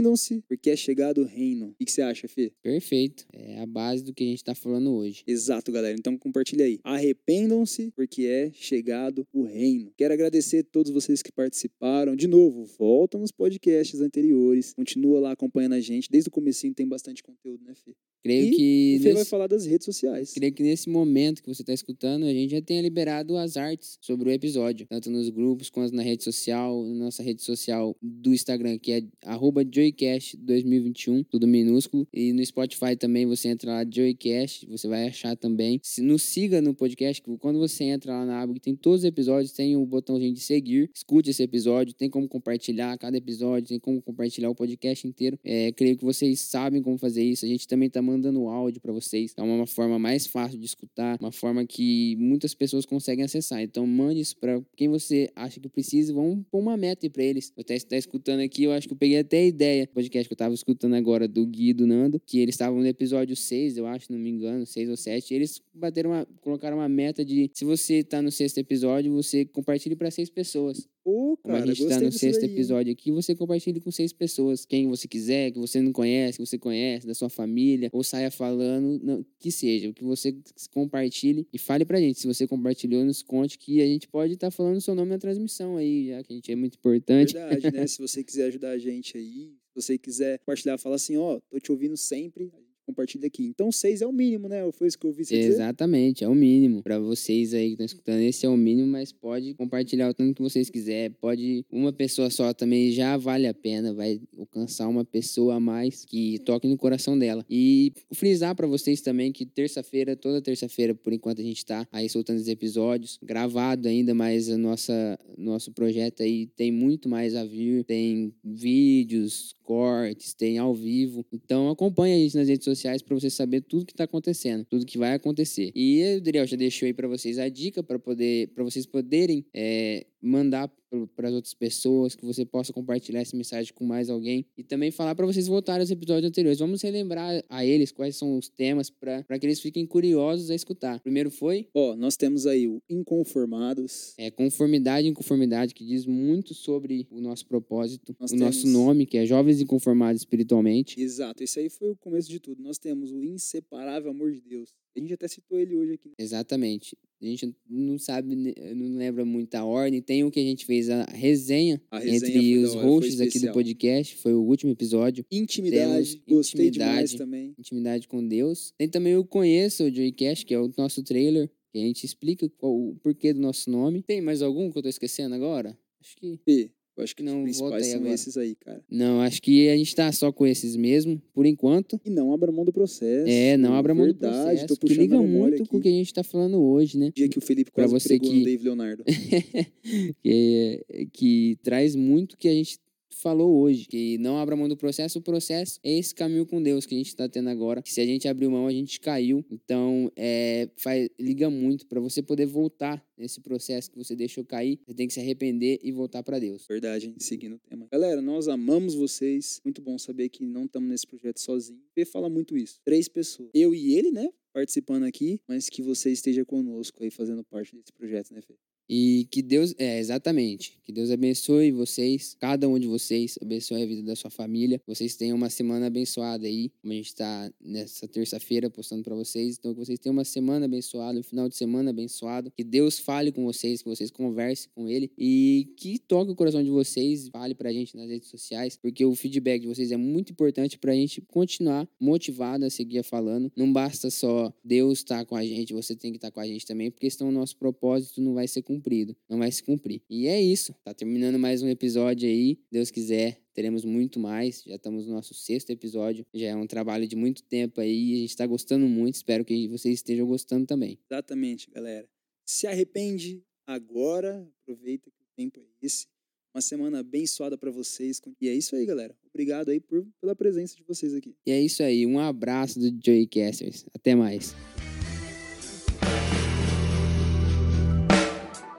arrependam-se, 0.01 0.43
porque 0.47 0.69
é 0.69 0.75
chegado 0.75 1.21
o 1.21 1.25
reino. 1.25 1.67
O 1.69 1.73
que 1.75 1.85
que 1.85 1.91
você 1.91 2.01
acha, 2.01 2.27
Fê? 2.27 2.51
Perfeito. 2.61 3.25
É 3.31 3.59
a 3.61 3.65
base 3.65 4.03
do 4.03 4.13
que 4.13 4.23
a 4.23 4.27
gente 4.27 4.43
tá 4.43 4.55
falando 4.55 4.91
hoje. 4.93 5.23
Exato, 5.27 5.71
galera. 5.71 5.95
Então 5.97 6.17
compartilha 6.17 6.65
aí. 6.65 6.79
Arrependam-se, 6.83 7.91
porque 7.95 8.23
é 8.23 8.51
chegado 8.53 9.27
o 9.33 9.43
reino. 9.43 9.91
Quero 9.97 10.13
agradecer 10.13 10.59
a 10.59 10.63
todos 10.63 10.91
vocês 10.91 11.21
que 11.21 11.31
participaram. 11.31 12.15
De 12.15 12.27
novo, 12.27 12.65
volta 12.77 13.17
nos 13.17 13.31
podcasts 13.31 14.01
anteriores. 14.01 14.73
Continua 14.73 15.19
lá 15.19 15.31
acompanhando 15.31 15.73
a 15.73 15.79
gente. 15.79 16.09
Desde 16.09 16.29
o 16.29 16.31
comecinho 16.31 16.73
tem 16.73 16.87
bastante 16.87 17.21
conteúdo, 17.23 17.63
né, 17.63 17.73
Fê? 17.75 17.91
Creio 18.23 18.53
E 18.53 18.55
que 18.55 18.95
O 18.99 19.01
Fê 19.01 19.09
vai 19.09 19.13
nesse- 19.21 19.29
falar 19.31 19.47
das 19.47 19.65
redes 19.65 19.83
sociais. 19.85 20.33
Creio 20.33 20.53
que 20.53 20.61
nesse 20.61 20.87
momento 20.89 21.41
que 21.41 21.47
você 21.51 21.63
está 21.63 21.73
escutando, 21.73 22.25
a 22.25 22.31
gente 22.33 22.51
já 22.51 22.61
tenha 22.61 22.79
liberado 22.79 23.35
as 23.35 23.57
artes 23.57 23.97
sobre 23.99 24.29
o 24.29 24.31
episódio, 24.31 24.85
tanto 24.87 25.09
nos 25.09 25.27
grupos 25.29 25.71
quanto 25.71 25.95
na 25.95 26.03
rede 26.03 26.23
social, 26.23 26.85
na 26.85 26.93
nossa 27.05 27.23
rede 27.23 27.41
social 27.41 27.95
do 27.99 28.31
Instagram, 28.31 28.77
que 28.77 28.91
é 28.91 29.03
arroba 29.25 29.65
JoyCast2021, 29.91 31.25
tudo 31.29 31.47
minúsculo. 31.47 32.07
E 32.13 32.33
no 32.33 32.45
Spotify 32.45 32.95
também 32.95 33.25
você 33.25 33.49
entra 33.49 33.71
lá, 33.71 33.83
JoyCast, 33.83 34.65
você 34.67 34.87
vai 34.87 35.07
achar 35.07 35.35
também. 35.35 35.79
Se 35.83 36.01
nos 36.01 36.23
siga 36.23 36.61
no 36.61 36.73
podcast, 36.73 37.21
quando 37.39 37.59
você 37.59 37.85
entra 37.85 38.13
lá 38.13 38.25
na 38.25 38.41
aba 38.41 38.53
que 38.53 38.59
tem 38.59 38.75
todos 38.75 38.99
os 38.99 39.05
episódios, 39.05 39.51
tem 39.51 39.75
o 39.75 39.85
botãozinho 39.85 40.33
de 40.33 40.39
seguir, 40.39 40.89
escute 40.93 41.29
esse 41.29 41.43
episódio, 41.43 41.93
tem 41.93 42.09
como 42.09 42.27
compartilhar 42.27 42.97
cada 42.97 43.17
episódio, 43.17 43.69
tem 43.69 43.79
como 43.79 44.01
compartilhar 44.01 44.49
o 44.49 44.55
podcast 44.55 45.07
inteiro. 45.07 45.37
É, 45.43 45.71
creio 45.71 45.97
que 45.97 46.03
vocês 46.03 46.39
sabem 46.41 46.81
como 46.81 46.97
fazer 46.97 47.23
isso. 47.23 47.45
A 47.45 47.47
gente 47.47 47.67
também 47.67 47.89
tá 47.89 48.01
mandando 48.01 48.47
áudio 48.47 48.81
para 48.81 48.91
vocês. 48.91 49.33
É 49.37 49.41
uma 49.41 49.67
forma 49.67 49.97
mais 49.99 50.25
fácil 50.25 50.59
de 50.59 50.65
escutar, 50.65 51.17
uma 51.19 51.31
forma 51.31 51.65
que 51.65 52.15
muitas 52.17 52.53
pessoas 52.53 52.85
conseguem 52.85 53.25
acessar. 53.25 53.61
Então, 53.61 53.85
mande 53.85 54.19
isso 54.19 54.37
para 54.37 54.61
quem 54.75 54.89
você 54.89 55.29
acha 55.35 55.59
que 55.59 55.69
precisa. 55.69 56.13
Vamos 56.13 56.45
pôr 56.49 56.59
uma 56.59 56.77
meta 56.77 57.05
aí 57.05 57.09
pra 57.09 57.23
eles. 57.23 57.51
Até 57.57 57.75
está 57.75 57.97
escutando 57.97 58.41
aqui, 58.41 58.63
eu 58.63 58.71
acho 58.71 58.87
que 58.87 58.93
eu 58.93 58.97
peguei 58.97 59.19
até 59.19 59.39
a 59.39 59.45
ideia 59.45 59.80
do 59.85 59.93
podcast 59.93 60.27
que 60.27 60.33
eu 60.33 60.37
tava 60.37 60.53
escutando 60.53 60.95
agora 60.95 61.27
do 61.27 61.45
Gui 61.45 61.69
e 61.69 61.73
do 61.73 61.87
Nando, 61.87 62.19
que 62.19 62.39
eles 62.39 62.55
estavam 62.55 62.79
no 62.79 62.87
episódio 62.87 63.35
6, 63.35 63.77
eu 63.77 63.87
acho, 63.87 64.11
não 64.11 64.19
me 64.19 64.29
engano, 64.29 64.65
6 64.65 64.89
ou 64.89 64.97
7. 64.97 65.33
Eles 65.33 65.61
bateram 65.73 66.11
uma, 66.11 66.27
colocaram 66.41 66.77
uma 66.77 66.89
meta 66.89 67.23
de 67.23 67.49
se 67.53 67.65
você 67.65 68.03
tá 68.03 68.21
no 68.21 68.31
sexto 68.31 68.57
episódio, 68.57 69.11
você 69.11 69.45
compartilhe 69.45 69.95
para 69.95 70.11
seis 70.11 70.29
pessoas. 70.29 70.87
Como 71.03 71.37
cara, 71.37 71.63
a 71.63 71.65
gente 71.73 71.87
tá 71.87 71.99
no 71.99 72.11
sexto 72.11 72.41
daí, 72.41 72.51
episódio 72.51 72.91
aqui, 72.91 73.11
você 73.11 73.35
compartilhe 73.35 73.79
com 73.79 73.91
seis 73.91 74.13
pessoas. 74.13 74.65
Quem 74.65 74.87
você 74.87 75.07
quiser, 75.07 75.51
que 75.51 75.59
você 75.59 75.81
não 75.81 75.91
conhece, 75.91 76.37
que 76.37 76.45
você 76.45 76.57
conhece, 76.57 77.07
da 77.07 77.13
sua 77.13 77.29
família, 77.29 77.89
ou 77.91 78.03
saia 78.03 78.29
falando, 78.29 78.99
não, 79.03 79.25
que 79.39 79.51
seja, 79.51 79.89
o 79.89 79.93
que 79.93 80.03
você 80.03 80.35
compartilhe 80.71 81.47
e 81.51 81.57
fale 81.57 81.85
pra 81.85 81.99
gente. 81.99 82.19
Se 82.19 82.27
você 82.27 82.47
compartilhou, 82.47 83.03
nos 83.03 83.21
conte 83.21 83.57
que 83.57 83.81
a 83.81 83.87
gente 83.87 84.07
pode 84.07 84.33
estar 84.33 84.51
falando 84.51 84.77
o 84.77 84.81
seu 84.81 84.95
nome 84.95 85.09
na 85.09 85.17
transmissão 85.17 85.77
aí, 85.77 86.07
já 86.07 86.23
que 86.23 86.33
a 86.33 86.35
gente 86.35 86.51
é 86.51 86.55
muito 86.55 86.75
importante. 86.75 87.33
Verdade, 87.33 87.71
né? 87.71 87.87
Se 87.91 87.99
você 87.99 88.23
quiser 88.23 88.45
ajudar 88.45 88.71
a 88.71 88.77
gente 88.77 89.17
aí, 89.17 89.51
se 89.73 89.81
você 89.81 89.97
quiser 89.97 90.39
compartilhar, 90.39 90.77
fala 90.77 90.95
assim, 90.95 91.17
ó, 91.17 91.39
tô 91.49 91.59
te 91.59 91.71
ouvindo 91.71 91.95
sempre, 91.95 92.51
compartilha 92.91 93.27
aqui. 93.27 93.45
Então, 93.45 93.71
seis 93.71 94.01
é 94.01 94.07
o 94.07 94.11
mínimo, 94.11 94.47
né? 94.47 94.69
Foi 94.73 94.87
isso 94.87 94.97
que 94.97 95.05
eu 95.05 95.09
ouvi 95.11 95.25
você 95.25 95.35
dizer? 95.35 95.49
Exatamente, 95.49 96.23
é 96.23 96.27
o 96.27 96.35
mínimo. 96.35 96.83
Pra 96.83 96.99
vocês 96.99 97.53
aí 97.53 97.67
que 97.67 97.73
estão 97.73 97.85
escutando, 97.85 98.21
esse 98.21 98.45
é 98.45 98.49
o 98.49 98.57
mínimo, 98.57 98.87
mas 98.87 99.11
pode 99.11 99.53
compartilhar 99.53 100.09
o 100.09 100.13
tanto 100.13 100.35
que 100.35 100.41
vocês 100.41 100.69
quiserem. 100.69 101.15
Pode. 101.19 101.65
Uma 101.71 101.91
pessoa 101.91 102.29
só 102.29 102.53
também 102.53 102.91
já 102.91 103.17
vale 103.17 103.47
a 103.47 103.53
pena, 103.53 103.93
vai 103.93 104.19
alcançar 104.37 104.87
uma 104.87 105.05
pessoa 105.05 105.55
a 105.55 105.59
mais 105.59 106.05
que 106.05 106.39
toque 106.39 106.67
no 106.67 106.77
coração 106.77 107.17
dela. 107.17 107.45
E 107.49 107.93
frisar 108.13 108.55
pra 108.55 108.67
vocês 108.67 109.01
também 109.01 109.31
que 109.31 109.45
terça-feira, 109.45 110.15
toda 110.15 110.41
terça-feira, 110.41 110.93
por 110.93 111.13
enquanto 111.13 111.41
a 111.41 111.43
gente 111.43 111.65
tá 111.65 111.87
aí 111.91 112.09
soltando 112.09 112.37
os 112.37 112.47
episódios, 112.47 113.17
gravado 113.21 113.87
ainda, 113.87 114.13
mas 114.13 114.49
a 114.49 114.57
nossa 114.57 115.19
nosso 115.37 115.71
projeto 115.71 116.23
aí 116.23 116.47
tem 116.47 116.71
muito 116.71 117.09
mais 117.09 117.35
a 117.35 117.43
vir, 117.43 117.83
tem 117.83 118.33
vídeos, 118.43 119.55
cortes, 119.63 120.33
tem 120.33 120.57
ao 120.57 120.73
vivo. 120.73 121.25
Então 121.31 121.69
acompanha 121.69 122.15
a 122.15 122.19
gente 122.19 122.35
nas 122.35 122.47
redes 122.47 122.65
sociais 122.65 122.80
para 123.03 123.15
você 123.15 123.29
saber 123.29 123.61
tudo 123.61 123.85
que 123.85 123.93
tá 123.93 124.03
acontecendo, 124.03 124.65
tudo 124.65 124.85
que 124.85 124.97
vai 124.97 125.13
acontecer. 125.13 125.71
E 125.75 126.17
o 126.17 126.21
Daniel 126.21 126.45
já 126.45 126.57
deixou 126.57 126.85
aí 126.85 126.93
para 126.93 127.07
vocês 127.07 127.39
a 127.39 127.49
dica 127.49 127.81
para 127.83 127.99
poder 127.99 128.47
para 128.49 128.63
vocês 128.63 128.85
poderem 128.85 129.45
é, 129.53 130.05
mandar 130.21 130.71
para 131.15 131.29
as 131.29 131.33
outras 131.33 131.53
pessoas, 131.53 132.15
que 132.15 132.25
você 132.25 132.43
possa 132.45 132.73
compartilhar 132.73 133.21
essa 133.21 133.35
mensagem 133.37 133.73
com 133.73 133.85
mais 133.85 134.09
alguém 134.09 134.45
e 134.57 134.63
também 134.63 134.91
falar 134.91 135.15
para 135.15 135.25
vocês 135.25 135.47
voltarem 135.47 135.79
aos 135.81 135.89
episódios 135.89 136.27
anteriores. 136.27 136.59
Vamos 136.59 136.81
relembrar 136.81 137.41
a 137.47 137.65
eles 137.65 137.93
quais 137.93 138.17
são 138.17 138.37
os 138.37 138.49
temas 138.49 138.89
para 138.89 139.23
que 139.39 139.45
eles 139.45 139.61
fiquem 139.61 139.85
curiosos 139.85 140.51
a 140.51 140.55
escutar. 140.55 140.99
Primeiro 140.99 141.31
foi 141.31 141.69
Ó, 141.73 141.95
nós 141.95 142.17
temos 142.17 142.45
aí 142.45 142.67
o 142.67 142.81
Inconformados. 142.89 144.13
é, 144.17 144.29
conformidade 144.29 145.07
e 145.07 145.11
inconformidade, 145.11 145.73
que 145.73 145.85
diz 145.85 146.05
muito 146.05 146.53
sobre 146.53 147.07
o 147.09 147.21
nosso 147.21 147.45
propósito, 147.45 148.13
Nós 148.19 148.31
o 148.31 148.35
nosso 148.35 148.63
temos- 148.63 148.73
nome, 148.73 149.05
que 149.05 149.17
é 149.17 149.25
Jovens 149.25 149.61
Inconformados 149.61 150.21
Espiritualmente. 150.21 150.99
Exato, 150.99 151.41
esse 151.43 151.57
aí 151.59 151.69
foi 151.69 151.89
o 151.91 151.95
começo 151.95 152.29
de 152.29 152.39
tudo. 152.39 152.61
Nós 152.61 152.77
temos 152.77 153.11
o 153.13 153.23
Inseparável 153.23 154.11
Amor 154.11 154.31
de 154.33 154.41
Deus. 154.41 154.73
A 154.95 154.99
gente 154.99 155.13
até 155.13 155.27
citou 155.29 155.57
ele 155.57 155.73
hoje 155.77 155.93
aqui. 155.93 156.11
Exatamente. 156.19 156.97
A 157.21 157.25
gente 157.25 157.55
não 157.69 157.99
sabe, 157.99 158.35
né, 158.35 158.51
não 158.73 158.97
lembra 158.97 159.23
muito 159.23 159.53
a 159.53 159.63
ordem. 159.63 160.01
Tem 160.01 160.23
o 160.23 160.31
que 160.31 160.39
a 160.39 160.43
gente 160.43 160.65
fez 160.65 160.89
a 160.89 161.03
resenha, 161.03 161.79
A 161.91 161.99
resenha 161.99 162.37
entre 162.37 162.57
os 162.57 162.75
hora, 162.75 162.87
hosts 162.87 163.21
aqui 163.21 163.39
do 163.39 163.51
podcast. 163.51 164.15
Foi 164.17 164.33
o 164.33 164.41
último 164.41 164.71
episódio. 164.71 165.23
Intimidade, 165.31 166.17
Temos 166.17 166.27
gostei 166.27 166.71
demais 166.71 167.13
intimidade. 167.13 167.17
também. 167.17 167.55
Intimidade 167.59 168.07
com 168.07 168.27
Deus. 168.27 168.73
Tem 168.77 168.89
também 168.89 169.15
o 169.15 169.23
Conheça, 169.23 169.83
o 169.83 169.93
Joycast, 169.93 170.45
que 170.45 170.53
é 170.53 170.59
o 170.59 170.71
nosso 170.77 171.03
trailer. 171.03 171.47
Que 171.71 171.77
a 171.77 171.81
gente 171.83 172.05
explica 172.05 172.49
qual, 172.57 172.73
o 172.73 172.95
porquê 172.95 173.31
do 173.33 173.39
nosso 173.39 173.69
nome. 173.69 174.01
Tem 174.01 174.19
mais 174.19 174.41
algum 174.41 174.71
que 174.71 174.77
eu 174.77 174.83
tô 174.83 174.89
esquecendo 174.89 175.35
agora? 175.35 175.77
Acho 176.01 176.17
que. 176.17 176.39
Fê, 176.43 176.71
eu 177.01 177.03
acho 177.03 177.15
que 177.15 177.23
Não, 177.23 177.37
os 177.39 177.43
principais 177.43 177.87
são 177.87 177.99
agora. 177.99 178.13
esses 178.13 178.37
aí, 178.37 178.55
cara. 178.55 178.81
Não, 178.89 179.21
acho 179.21 179.41
que 179.41 179.67
a 179.69 179.75
gente 179.77 179.95
tá 179.95 180.11
só 180.11 180.31
com 180.31 180.45
esses 180.45 180.75
mesmo, 180.75 181.21
por 181.33 181.45
enquanto. 181.45 181.99
E 182.05 182.09
não 182.09 182.33
abra 182.33 182.51
mão 182.51 182.63
do 182.63 182.71
processo. 182.71 183.27
É, 183.29 183.57
não 183.57 183.73
abra 183.73 183.93
mão 183.93 184.05
do 184.07 184.13
Verdade, 184.13 184.59
processo, 184.59 184.67
tô 184.79 184.87
que 184.87 184.93
liga 184.93 185.21
muito 185.21 185.65
com 185.67 185.77
o 185.77 185.79
aqui. 185.79 185.89
que 185.89 185.95
a 185.95 185.97
gente 185.97 186.13
tá 186.13 186.23
falando 186.23 186.61
hoje, 186.61 186.97
né? 186.97 187.11
Dia 187.15 187.27
que 187.27 187.37
o 187.37 187.41
Felipe 187.41 187.71
Pra 187.71 187.83
quase 187.87 187.93
você 187.93 188.09
pregou 188.17 188.29
que- 188.31 188.43
Dave 188.43 188.63
Leonardo. 188.63 189.03
que, 190.23 190.85
que 191.13 191.57
traz 191.63 191.95
muito 191.95 192.37
que 192.37 192.47
a 192.47 192.53
gente 192.53 192.79
falou 193.21 193.61
hoje, 193.61 193.85
que 193.85 194.17
não 194.17 194.37
abra 194.37 194.55
mão 194.55 194.67
do 194.67 194.75
processo, 194.75 195.19
o 195.19 195.21
processo 195.21 195.79
é 195.83 195.97
esse 195.97 196.13
caminho 196.13 196.45
com 196.45 196.61
Deus 196.61 196.85
que 196.85 196.95
a 196.95 196.97
gente 196.97 197.07
está 197.07 197.29
tendo 197.29 197.49
agora, 197.49 197.81
que 197.81 197.93
se 197.93 198.01
a 198.01 198.05
gente 198.05 198.27
abriu 198.27 198.49
mão, 198.49 198.65
a 198.67 198.71
gente 198.71 198.99
caiu, 198.99 199.45
então 199.51 200.11
é, 200.15 200.69
faz, 200.75 201.09
liga 201.19 201.49
muito 201.49 201.85
para 201.85 201.99
você 201.99 202.21
poder 202.21 202.47
voltar 202.47 203.05
nesse 203.17 203.39
processo 203.39 203.91
que 203.91 203.97
você 203.97 204.15
deixou 204.15 204.43
cair, 204.43 204.79
você 204.85 204.95
tem 204.95 205.07
que 205.07 205.13
se 205.13 205.19
arrepender 205.19 205.79
e 205.83 205.91
voltar 205.91 206.23
para 206.23 206.39
Deus. 206.39 206.65
Verdade, 206.67 207.07
hein? 207.07 207.15
Seguindo 207.19 207.55
o 207.55 207.59
tema. 207.59 207.87
Galera, 207.91 208.21
nós 208.21 208.47
amamos 208.47 208.95
vocês. 208.95 209.61
Muito 209.63 209.81
bom 209.81 209.97
saber 209.97 210.29
que 210.29 210.43
não 210.43 210.65
estamos 210.65 210.89
nesse 210.89 211.05
projeto 211.05 211.39
sozinho. 211.39 211.79
Fê 211.93 212.03
fala 212.03 212.29
muito 212.29 212.57
isso. 212.57 212.79
Três 212.83 213.07
pessoas. 213.07 213.49
Eu 213.53 213.75
e 213.75 213.93
ele, 213.93 214.11
né? 214.11 214.29
Participando 214.53 215.03
aqui, 215.03 215.39
mas 215.47 215.69
que 215.69 215.81
você 215.81 216.11
esteja 216.11 216.43
conosco 216.43 217.03
aí, 217.03 217.11
fazendo 217.11 217.43
parte 217.43 217.75
desse 217.75 217.93
projeto, 217.93 218.33
né, 218.33 218.41
Fê? 218.41 218.55
E 218.93 219.25
que 219.31 219.41
Deus, 219.41 219.73
é, 219.77 219.99
exatamente, 219.99 220.77
que 220.83 220.91
Deus 220.91 221.09
abençoe 221.09 221.71
vocês, 221.71 222.35
cada 222.37 222.67
um 222.67 222.77
de 222.77 222.89
vocês, 222.89 223.39
abençoe 223.41 223.81
a 223.81 223.85
vida 223.85 224.03
da 224.03 224.17
sua 224.17 224.29
família. 224.29 224.81
Vocês 224.85 225.15
tenham 225.15 225.37
uma 225.37 225.49
semana 225.49 225.87
abençoada 225.87 226.45
aí, 226.45 226.69
como 226.81 226.91
a 226.91 226.95
gente 226.97 227.15
tá 227.15 227.49
nessa 227.61 228.05
terça-feira 228.05 228.69
postando 228.69 229.01
para 229.01 229.15
vocês. 229.15 229.57
Então, 229.57 229.73
que 229.73 229.79
vocês 229.79 229.97
tenham 229.97 230.11
uma 230.11 230.25
semana 230.25 230.65
abençoada, 230.65 231.17
um 231.17 231.23
final 231.23 231.47
de 231.47 231.55
semana 231.55 231.91
abençoado. 231.91 232.51
Que 232.57 232.65
Deus 232.65 232.99
fale 232.99 233.31
com 233.31 233.45
vocês, 233.45 233.81
que 233.81 233.87
vocês 233.87 234.11
conversem 234.11 234.69
com 234.75 234.89
Ele 234.89 235.09
e 235.17 235.71
que 235.77 235.97
toque 235.97 236.31
o 236.31 236.35
coração 236.35 236.61
de 236.61 236.69
vocês, 236.69 237.29
fale 237.29 237.55
pra 237.55 237.71
gente 237.71 237.95
nas 237.95 238.09
redes 238.09 238.27
sociais, 238.27 238.75
porque 238.75 239.05
o 239.05 239.15
feedback 239.15 239.61
de 239.61 239.67
vocês 239.69 239.93
é 239.93 239.97
muito 239.97 240.33
importante 240.33 240.77
pra 240.77 240.93
gente 240.93 241.21
continuar 241.21 241.87
motivado 241.97 242.65
a 242.65 242.69
seguir 242.69 243.03
falando. 243.03 243.49
Não 243.55 243.71
basta 243.71 244.09
só 244.09 244.53
Deus 244.61 244.99
estar 244.99 245.23
com 245.25 245.37
a 245.37 245.45
gente, 245.45 245.71
você 245.71 245.95
tem 245.95 246.11
que 246.11 246.17
estar 246.17 246.31
com 246.31 246.41
a 246.41 246.45
gente 246.45 246.65
também, 246.65 246.91
porque 246.91 247.09
senão 247.09 247.29
o 247.29 247.33
nosso 247.33 247.55
propósito 247.55 248.19
não 248.19 248.33
vai 248.33 248.49
ser 248.49 248.61
cumprido, 248.81 249.15
não 249.29 249.37
vai 249.37 249.51
se 249.51 249.61
cumprir. 249.61 250.01
E 250.09 250.27
é 250.27 250.41
isso, 250.41 250.73
tá 250.83 250.93
terminando 250.93 251.37
mais 251.37 251.61
um 251.61 251.69
episódio 251.69 252.27
aí, 252.27 252.59
Deus 252.71 252.89
quiser. 252.89 253.39
Teremos 253.53 253.85
muito 253.85 254.19
mais, 254.19 254.63
já 254.65 254.75
estamos 254.75 255.05
no 255.05 255.13
nosso 255.13 255.33
sexto 255.33 255.69
episódio, 255.69 256.25
já 256.33 256.47
é 256.47 256.55
um 256.55 256.65
trabalho 256.65 257.07
de 257.07 257.15
muito 257.15 257.43
tempo 257.43 257.79
aí, 257.79 258.15
a 258.15 258.17
gente 258.21 258.29
está 258.29 258.47
gostando 258.47 258.87
muito, 258.87 259.15
espero 259.15 259.45
que 259.45 259.67
vocês 259.67 259.95
estejam 259.95 260.25
gostando 260.25 260.65
também. 260.65 260.97
Exatamente, 261.09 261.69
galera. 261.69 262.09
Se 262.45 262.65
arrepende 262.65 263.43
agora, 263.67 264.49
aproveita 264.63 265.11
que 265.11 265.21
o 265.21 265.27
tempo 265.35 265.59
é 265.59 265.85
esse. 265.85 266.07
Uma 266.53 266.61
semana 266.61 266.99
abençoada 266.99 267.57
para 267.57 267.71
vocês. 267.71 268.21
E 268.41 268.49
é 268.49 268.53
isso 268.53 268.75
aí, 268.75 268.85
galera. 268.85 269.15
Obrigado 269.29 269.69
aí 269.69 269.79
por, 269.79 270.05
pela 270.19 270.35
presença 270.35 270.75
de 270.75 270.83
vocês 270.83 271.13
aqui. 271.13 271.33
E 271.45 271.51
é 271.51 271.61
isso 271.61 271.81
aí, 271.83 272.05
um 272.05 272.19
abraço 272.19 272.79
do 272.79 272.99
Joey 273.03 273.27
Casters, 273.27 273.85
até 273.93 274.15
mais. 274.15 274.53